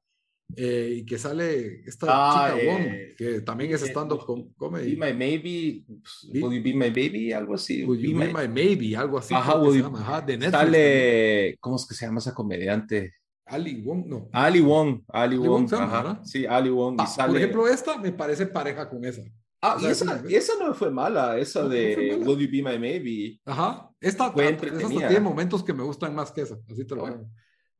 [0.57, 4.97] Eh, y que sale esta ah, chica Wong, eh, que también es estando con comedy.
[4.97, 5.85] Be My Maybe,
[6.33, 7.85] be, Will You Be My Baby, algo así.
[7.85, 9.33] Will You Be, My, Maybe, algo así.
[9.35, 10.01] Ajá, will, se llama.
[10.01, 10.61] Ajá, de Netflix.
[10.61, 13.15] Sale, ¿cómo es que se llama esa comediante?
[13.47, 14.29] Ali Wong, no.
[14.33, 16.21] Ali Wong, Ali, Ali Wong, Wong ajá.
[16.25, 16.97] Sí, Ali Wong.
[16.99, 17.33] Ah, sale...
[17.33, 19.23] Por ejemplo, esta me parece pareja con esa.
[19.63, 22.79] Ah, y esa, esa, no fue mala, esa no, de no Will You Be My
[22.79, 23.41] Maybe.
[23.45, 27.31] Ajá, esta, fue tiene momentos que me gustan más que esa, así te lo digo.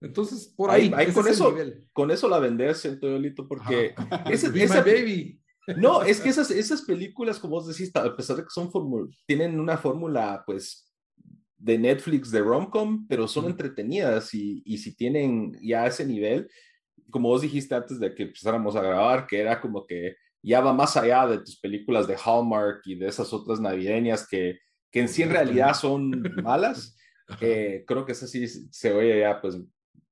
[0.03, 1.55] Entonces, por ahí, ahí, ahí con, eso,
[1.93, 3.95] con eso la vendes, siento yo, porque
[4.31, 5.41] ese, esa, baby.
[5.77, 8.71] No, es que esas, esas películas, como vos decís, a pesar de que son
[9.27, 10.91] tienen una fórmula, pues,
[11.57, 16.51] de Netflix, de romcom, pero son entretenidas y, y si tienen ya ese nivel,
[17.11, 20.73] como vos dijiste antes de que empezáramos a grabar, que era como que ya va
[20.73, 24.59] más allá de tus películas de Hallmark y de esas otras navideñas que,
[24.91, 26.97] que en sí en realidad son malas.
[27.41, 29.57] Eh, creo que esa sí se oye ya pues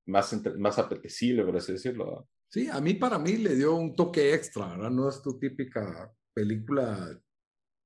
[0.07, 2.29] más, más apetecible, por así decirlo.
[2.49, 4.91] Sí, a mí para mí le dio un toque extra, ¿verdad?
[4.91, 7.21] No es tu típica película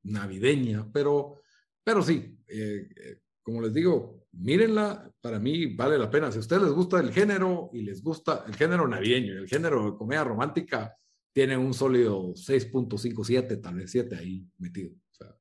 [0.04, 1.40] navideña, pero,
[1.82, 6.30] pero sí, eh, eh, como les digo, mírenla, para mí vale la pena.
[6.30, 9.90] Si a ustedes les gusta el género y les gusta el género navideño, el género
[9.90, 10.96] de comedia romántica,
[11.32, 14.90] tiene un sólido 6.57, tal vez 7 ahí metido.
[14.90, 15.36] O sea,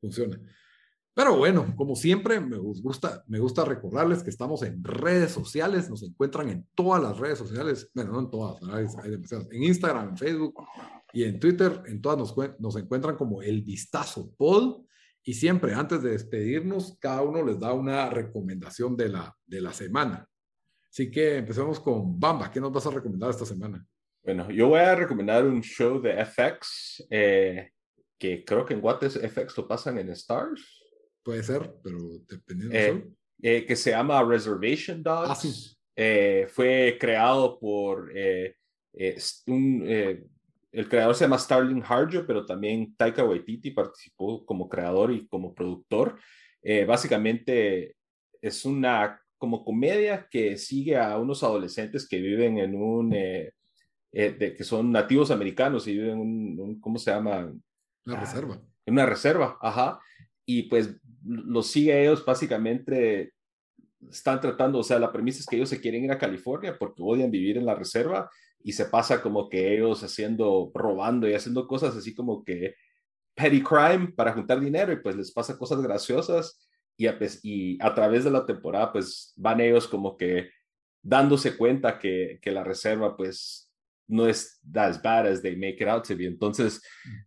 [0.00, 0.40] funciona.
[1.12, 6.02] Pero bueno, como siempre, me gusta, me gusta recordarles que estamos en redes sociales, nos
[6.02, 10.10] encuentran en todas las redes sociales, bueno, no en todas, hay, hay demasiadas, en Instagram,
[10.10, 10.54] en Facebook
[11.12, 14.84] y en Twitter, en todas nos, nos encuentran como El Vistazo Pod.
[15.22, 19.72] Y siempre, antes de despedirnos, cada uno les da una recomendación de la, de la
[19.72, 20.26] semana.
[20.88, 22.50] Así que empecemos con Bamba.
[22.50, 23.86] ¿Qué nos vas a recomendar esta semana?
[24.22, 27.70] Bueno, yo voy a recomendar un show de FX, eh,
[28.18, 30.62] que creo que en Guates FX lo pasan en Stars.
[31.22, 31.98] Puede ser, pero
[32.28, 32.76] dependiendo.
[32.76, 33.08] Eh,
[33.42, 35.30] eh, que se llama Reservation Dogs.
[35.30, 35.76] Ah, sí.
[35.96, 38.56] eh, fue creado por eh,
[38.92, 39.16] eh,
[39.46, 39.82] un,
[40.72, 45.54] el creador se llama Starling Harjo, pero también Taika Waititi participó como creador y como
[45.54, 46.18] productor.
[46.86, 47.96] básicamente
[48.42, 53.14] es una como comedia que sigue a unos adolescentes que viven en un,
[54.12, 57.52] de, que son nativos americanos y viven en un, un ¿cómo se llama?
[58.06, 58.60] Una ah, reserva.
[58.86, 60.00] En una reserva, ajá
[60.50, 63.32] y pues los sigue ellos básicamente
[64.10, 67.02] están tratando, o sea, la premisa es que ellos se quieren ir a California porque
[67.04, 68.28] odian vivir en la reserva
[68.64, 72.74] y se pasa como que ellos haciendo, robando y haciendo cosas así como que
[73.36, 77.94] petty crime para juntar dinero y pues les pasa cosas graciosas y a, y a
[77.94, 80.50] través de la temporada pues van ellos como que
[81.00, 83.69] dándose cuenta que, que la reserva pues
[84.10, 86.26] no es as bad as they make it out to be.
[86.26, 86.82] Entonces,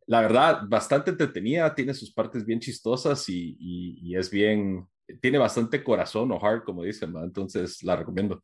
[0.05, 4.87] la verdad, bastante entretenida, tiene sus partes bien chistosas y, y, es bien,
[5.21, 8.41] tiene bastante corazón o heart, como dicen, entonces la recomiendo.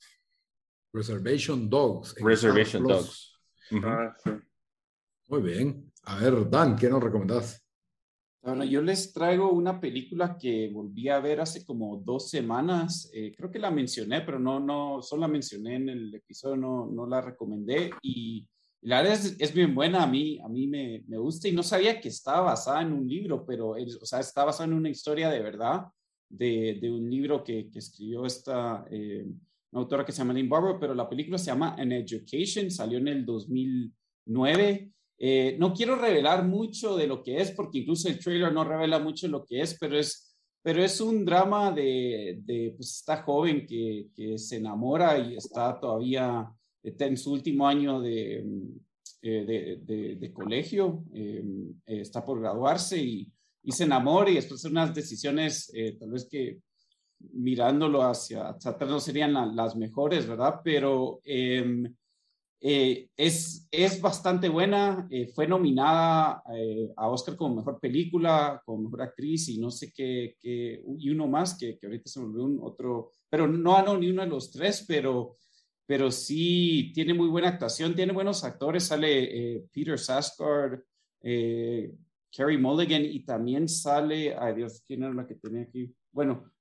[0.93, 2.15] Reservation Dogs.
[2.19, 3.33] Reservation Dogs.
[3.83, 4.31] ah, sí.
[5.27, 5.91] Muy bien.
[6.03, 7.63] A ver, Dan, ¿qué nos recomendás?
[8.41, 13.09] Bueno, yo les traigo una película que volví a ver hace como dos semanas.
[13.13, 16.87] Eh, creo que la mencioné, pero no, no, solo la mencioné en el episodio, no,
[16.87, 17.91] no la recomendé.
[18.01, 18.47] Y
[18.81, 21.63] la verdad es, es bien buena, a mí, a mí me, me, gusta y no
[21.63, 25.29] sabía que estaba basada en un libro, pero, o sea, está basada en una historia
[25.29, 25.87] de verdad,
[26.29, 29.25] de, de un libro que, que escribió esta eh,
[29.71, 32.97] una autora que se llama Lynn Barber, pero la película se llama An Education, salió
[32.97, 34.91] en el 2009
[35.21, 38.99] eh, no quiero revelar mucho de lo que es, porque incluso el trailer no revela
[38.99, 43.65] mucho lo que es, pero es, pero es un drama de, de pues, esta joven
[43.65, 46.49] que, que, se enamora y está todavía
[46.81, 48.45] está en su último año de,
[49.21, 51.43] eh, de, de colegio, eh,
[51.85, 53.29] está por graduarse y,
[53.63, 56.59] y, se enamora y después unas decisiones, tal vez que
[57.33, 60.61] mirándolo hacia atrás no serían las mejores, ¿verdad?
[60.63, 61.93] Pero em,
[62.61, 68.83] eh, es, es bastante buena, eh, fue nominada eh, a Oscar como mejor película, como
[68.83, 72.43] mejor actriz y no sé qué, qué y uno más que, que, ahorita se volvió
[72.43, 75.37] un otro, pero no ganó ni uno de los tres, pero,
[75.85, 80.83] pero sí tiene muy buena actuación, tiene buenos actores, sale Peter Sarsgaard,
[81.21, 85.95] Carrie Mulligan y también sale, ay Dios, ¿quién era la que tenía aquí?
[86.11, 86.51] Bueno,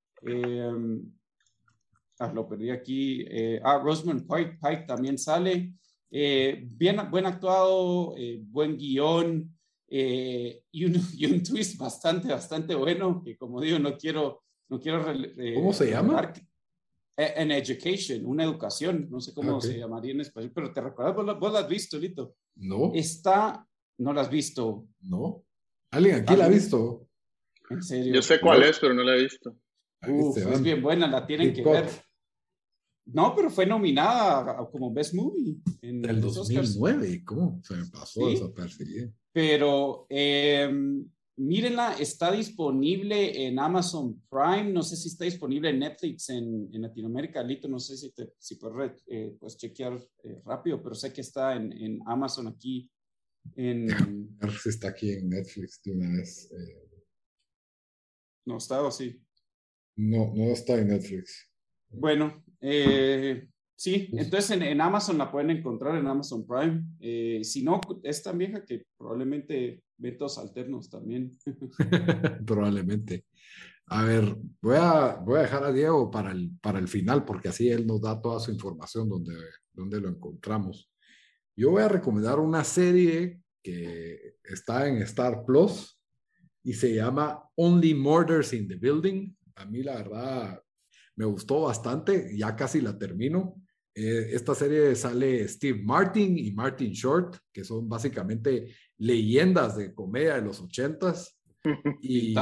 [2.20, 3.26] ah, lo perdí aquí,
[3.64, 5.74] ah, Rosamund Pike, Pike también sale.
[6.10, 9.54] Eh, bien, buen actuado, eh, buen guion
[9.88, 14.42] eh, y, un, y, un, twist bastante, bastante bueno, que como digo, no quiero...
[14.70, 15.02] No quiero
[15.54, 16.30] ¿Cómo se llama?
[17.16, 19.62] E- En education, una educación, no sé cómo Ok.
[19.62, 22.34] se llamaría en español, pero te recuerdas, vos, la- vos la has visto, Lito.
[22.56, 23.66] No, Está,
[23.98, 25.42] no la has visto, no.
[25.90, 27.08] ¿Alguien aquí la ha visto?
[27.70, 28.14] en serio.
[28.14, 28.66] Yo sé cuál No.
[28.66, 29.56] es, pero no la he visto.
[30.06, 31.72] Uf, es bien buena, la tienen que Cut.
[31.72, 31.88] ver.
[33.10, 36.74] No, pero fue nominada como Best Movie en Del los Oscars.
[36.78, 37.60] 2009, ¿cómo?
[37.64, 38.34] Se me pasó Sí.
[38.34, 39.12] desapercibido.
[39.32, 40.68] Pero eh,
[41.36, 46.82] mírenla, está disponible en Amazon Prime, no sé si está disponible en Netflix en, en
[46.82, 49.94] Latinoamérica, Lito, no sé si, te, si puedes, re- eh, puedes chequear
[50.24, 52.90] eh, rápido, pero sé que está en, en Amazon aquí.
[53.56, 53.88] En,
[54.62, 56.50] si está aquí en Netflix de una vez.
[56.52, 57.00] Eh,
[58.46, 59.22] no, está o sí.
[59.96, 61.47] no, no está en Netflix.
[61.90, 66.84] Bueno, eh, sí, entonces en, en Amazon la pueden encontrar en Amazon Prime.
[67.00, 71.30] Eh, si no, es tan vieja que probablemente métodos alternos también.
[72.46, 73.24] Probablemente.
[73.86, 77.48] A ver, voy a, voy a dejar a Diego para el, para el final, porque
[77.48, 79.34] así él nos da toda su información donde,
[79.72, 80.90] donde lo encontramos.
[81.56, 85.98] Yo voy a recomendar una serie que está en Star Plus
[86.62, 89.34] y se llama Only Murders in the Building.
[89.56, 90.62] A mí la verdad
[91.18, 93.56] me gustó bastante, ya casi la termino.
[93.92, 100.36] Eh, esta serie sale Steve Martin y Martin Short, que son básicamente leyendas de comedia
[100.36, 101.34] de los ochentas.
[102.00, 102.32] Y,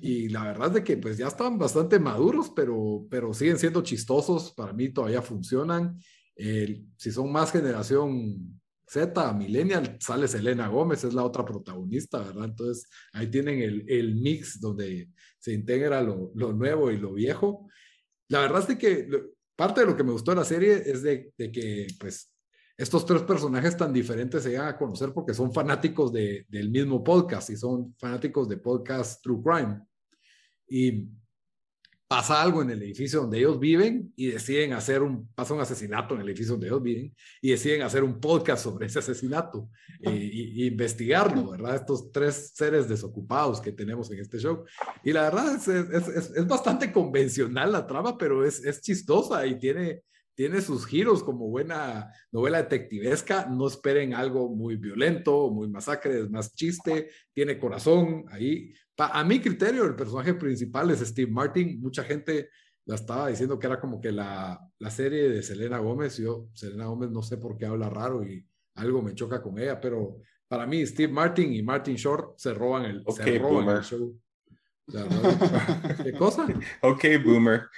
[0.00, 3.82] y la verdad es de que pues ya están bastante maduros, pero, pero siguen siendo
[3.82, 4.52] chistosos.
[4.54, 5.98] Para mí todavía funcionan.
[6.36, 12.44] El- si son más generación Z, Millennial, sale Selena Gómez, es la otra protagonista, ¿verdad?
[12.44, 17.68] Entonces ahí tienen el, el mix donde se integra lo, lo nuevo y lo viejo.
[18.28, 19.08] La verdad es de que
[19.56, 22.34] parte de lo que me gustó de la serie es de, que pues
[22.76, 27.02] estos tres personajes tan diferentes se llegan a conocer porque son fanáticos de, del mismo
[27.02, 29.80] podcast y son fanáticos de podcast True Crime.
[30.68, 31.08] Y
[32.08, 36.14] pasa algo en el edificio donde ellos viven y deciden hacer un, pasa un asesinato
[36.14, 39.68] en el edificio donde ellos viven y deciden hacer un podcast sobre ese asesinato
[40.00, 41.76] y, y investigarlo, ¿verdad?
[41.76, 44.64] Estos tres seres desocupados que tenemos en este show.
[45.04, 49.46] Y la verdad es, es, es, es bastante convencional la trama, pero es, es chistosa
[49.46, 50.02] y tiene,
[50.34, 53.46] tiene sus giros como buena novela detectivesca.
[53.50, 58.72] No esperen algo muy violento, muy masacre, es más chiste, tiene corazón ahí.
[58.98, 61.80] A mi criterio, el personaje principal es Steve Martin.
[61.80, 62.50] Mucha gente
[62.84, 66.16] la estaba diciendo que era como que la, la serie de Selena Gómez.
[66.18, 68.44] Yo, Selena Gómez, no sé por qué habla raro y
[68.74, 72.86] algo me choca con ella, pero para mí Steve Martin y Martin Short se roban
[72.86, 74.20] el, Ok, se roban el show.
[74.86, 76.02] La verdad.
[76.02, 76.46] ¿Qué cosa?
[76.82, 77.68] Ok, boomer.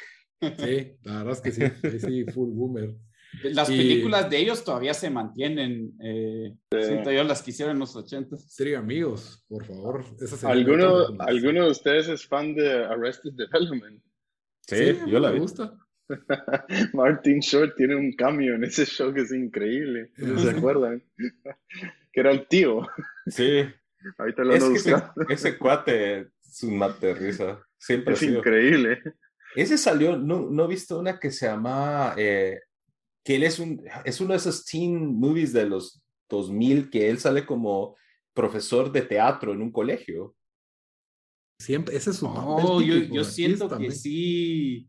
[0.41, 2.97] Sí, la verdad es que sí, sí, full boomer.
[3.45, 5.93] Las Y- películas de ellos todavía se mantienen.
[6.03, 8.37] Eh, siento yo las que hicieron en los 80.
[8.39, 10.05] Sería amigos, por favor.
[10.21, 11.07] Esa sería ¿Alguno.
[11.21, 14.03] ¿Alguno de ustedes es fan de Arrested Development?
[14.67, 15.41] Sí, mí yo la me vi.
[15.41, 15.77] gusta.
[16.93, 20.11] Martin Short tiene un cambio en ese show que es increíble.
[20.17, 21.03] ¿No se acuerdan?
[22.13, 22.87] que era el tío.
[23.27, 23.63] Sí.
[24.19, 24.95] Ahorita lo Es que ese,
[25.29, 27.61] ese cuate es un mate de risa.
[27.79, 28.39] Siempre ha Es sido.
[28.39, 29.01] increíble.
[29.55, 32.61] Ese salió, no, no he visto una que se llama, eh,
[33.25, 37.19] que él es, un, es uno de esos teen movies de los 2000 que él
[37.19, 37.97] sale como
[38.33, 40.35] profesor de teatro en un colegio.
[41.59, 43.93] Siempre, ese es su papel Oh, yo, yo siento que man.
[43.93, 44.89] sí.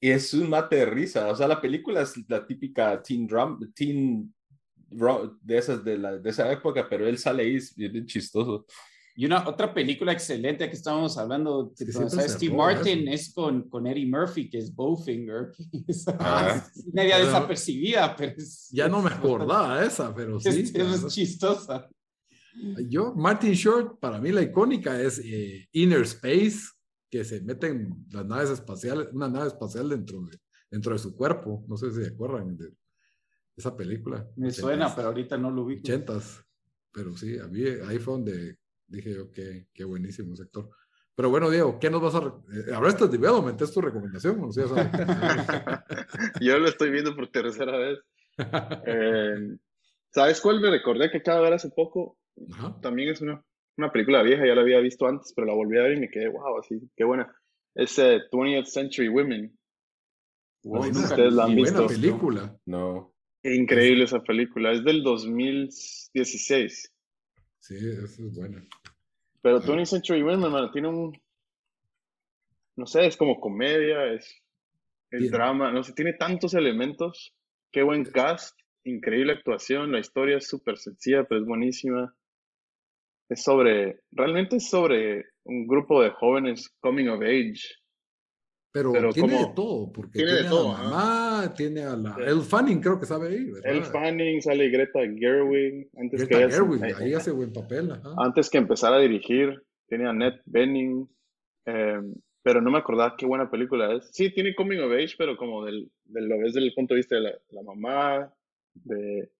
[0.00, 1.28] Y es un mate de risa.
[1.28, 4.32] O sea, la película es la típica teen drama, teen
[5.40, 8.66] de esas de, la, de esa época, pero él sale ahí es bien chistoso.
[9.14, 13.14] Y una otra película excelente que estábamos hablando, Sí, Steve Martin, eso.
[13.28, 15.50] es con, con Eddie Murphy, que es Bowfinger.
[15.56, 16.66] que es- Ah.
[16.94, 20.48] media Pero- desapercibida, pero es, Ya no me acordaba esa, pero sí.
[20.48, 21.88] Es, es chistosa.
[22.88, 26.68] Yo, Martin Short, para mí la icónica es eh, Inner Space,
[27.10, 30.38] que se meten las naves espaciales, una nave espacial dentro de,
[30.70, 31.64] dentro de su cuerpo.
[31.68, 32.72] No sé si se acuerdan de
[33.56, 34.26] esa película.
[34.36, 35.82] Me suena, pero ahorita no lo ubico.
[35.82, 36.42] Ochentas.
[36.90, 38.56] Pero sí, a mí ahí fue donde
[38.92, 40.68] dije yo, qué, qué buenísimo sector.
[41.14, 42.20] Pero bueno, Diego, ¿qué nos vas a...
[42.20, 45.84] re- Arrested Development es tu recomendación, ¿o sea, esa-
[46.40, 47.98] Yo lo estoy viendo por tercera vez.
[48.86, 49.56] Eh,
[50.10, 52.18] ¿Sabes cuál me recordé que acabo de ver hace poco?
[52.52, 52.78] Ajá.
[52.80, 53.44] También es una,
[53.76, 56.10] una película vieja, ya la había visto antes, pero la volví a ver y me
[56.10, 57.34] quedé, wow, así, qué buena.
[57.74, 59.58] Es eh, 20th Century Women.
[60.64, 61.86] Wow, ustedes la han buena visto.
[61.88, 62.56] película.
[62.66, 63.14] No.
[63.42, 66.92] Increíble esa película, es del 2016.
[67.58, 68.64] Sí, esa es buena.
[69.42, 69.60] Pero Ah.
[69.60, 71.20] 20th Century Women, mano, tiene un,
[72.76, 74.42] no sé, es como comedia, es,
[75.30, 77.34] drama, no sé, tiene tantos elementos.
[77.70, 82.14] Qué buen cast, increíble actuación, la historia es súper sencilla, pero es buenísima.
[83.28, 87.81] Es sobre, realmente es sobre un grupo de jóvenes coming of age
[88.72, 91.82] Pero, Pero tiene como- de todo, porque tiene tiene, de a todo, la mamá, tiene
[91.82, 92.14] a la...
[92.14, 92.20] Sí.
[92.26, 93.70] El Fanning creo que sabe ahí, ¿verdad?
[93.72, 97.90] El Fanning, sale Greta Gerwig, antes, Greta que, Gerwig, eh, ahí hace buen papel.
[97.92, 98.14] ajá.
[98.16, 101.06] antes que empezara a dirigir, tiene a Ned Benning,
[101.66, 102.00] eh,
[102.42, 104.08] pero no me acordaba qué buena película es.
[104.12, 106.98] Sí, tiene Coming of Age, pero como del, del- lo ves desde el punto de
[107.00, 108.32] vista de la, la mamá,
[108.72, 109.30] de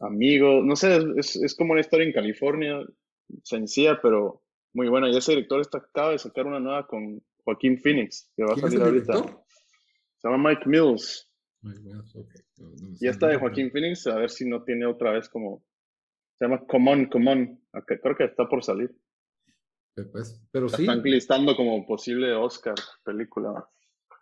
[0.00, 2.78] amigos, no sé, es, es como una historia en California,
[3.42, 5.08] sencilla, pero muy buena.
[5.10, 8.54] Y ese director está, acaba de sacar una nueva con Joaquín Phoenix, que va a
[8.54, 9.12] ¿Quién es salir ahorita.
[9.14, 9.44] director?
[10.18, 11.28] Se llama Mike Mills.
[12.14, 12.30] Ok.
[13.00, 15.64] Y esta de Joaquín Phoenix, a ver si no tiene otra vez como.
[16.38, 17.60] Se llama Come On, Come On.
[17.72, 18.94] Acá- Creo que está por salir.
[19.94, 22.74] pero, pues, pero La sí, Están listando como posible Oscar
[23.04, 23.68] película.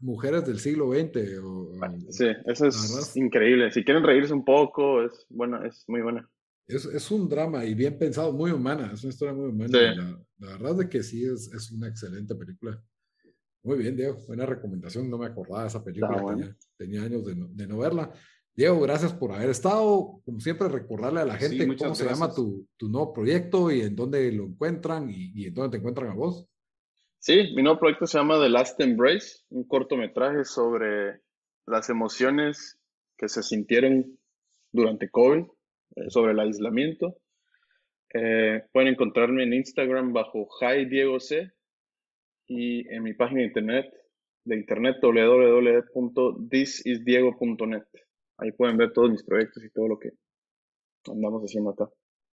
[0.00, 1.38] mujeres del siglo XX.
[1.42, 1.72] O,
[2.10, 3.08] Sí, eso es verdad.
[3.16, 3.70] increíble.
[3.70, 6.28] Si quieren reírse un poco, es buena, es muy buena.
[6.66, 9.68] Es, es un drama y bien pensado, muy humana, es una historia muy humana.
[9.68, 9.96] Sí.
[9.96, 12.82] La, la verdad es de que sí, es, es una excelente película.
[13.62, 16.38] Muy bien, Diego, buena recomendación, no me acordaba de esa película, bueno.
[16.38, 18.10] tenía, tenía años de no, de no verla.
[18.54, 20.20] Diego, gracias por haber estado.
[20.24, 23.94] Como siempre, recordarle a la gente cómo se llama tu, tu nuevo proyecto y en
[23.94, 26.46] dónde lo encuentran y, y en dónde te encuentran a vos.
[27.18, 31.20] Sí, mi nuevo proyecto se llama The Last Embrace, un cortometraje sobre
[31.66, 32.78] las emociones
[33.16, 34.18] que se sintieron
[34.72, 35.44] durante COVID,
[35.96, 37.18] eh, sobre el aislamiento.
[38.14, 41.52] Eh, pueden encontrarme en Instagram bajo Hi Diego C
[42.52, 43.86] y en mi página de internet
[44.44, 47.82] de internet www.thisisdiego.net.
[48.38, 50.10] Ahí pueden ver todos mis proyectos y todo lo que
[51.06, 51.88] andamos haciendo acá.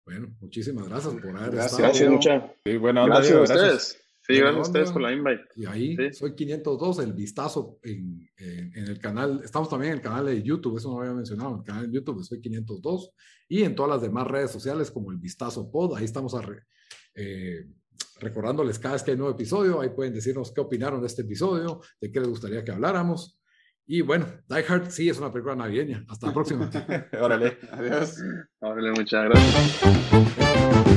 [0.05, 1.83] Bueno, muchísimas gracias por haber Gracias, estado.
[1.83, 2.13] Gracias, Diego.
[2.15, 2.53] mucha.
[2.65, 3.61] Sí, buena onda, Gracias a gracias.
[3.61, 4.03] ustedes.
[4.21, 5.43] Sí, gracias a ustedes por la invite.
[5.55, 6.13] Y ahí Sí.
[6.13, 9.41] soy 502, el vistazo en, en- en el canal.
[9.43, 11.51] Estamos también en el canal de YouTube, eso no lo había mencionado.
[11.53, 13.11] En el canal de YouTube soy 502
[13.49, 15.95] y en todas las demás redes sociales como el Vistazo Pod.
[15.97, 16.63] Ahí estamos a re-
[17.15, 17.65] eh,
[18.19, 19.81] recordándoles cada vez que hay nuevo episodio.
[19.81, 23.39] Ahí pueden decirnos qué opinaron de este episodio, de qué les gustaría que habláramos.
[23.85, 26.05] Y bueno, Die Hard sí es una película navideña.
[26.09, 26.69] Hasta la próxima.
[27.21, 27.57] Órale.
[27.71, 28.17] Adiós.
[28.59, 30.96] Órale, muchas gracias.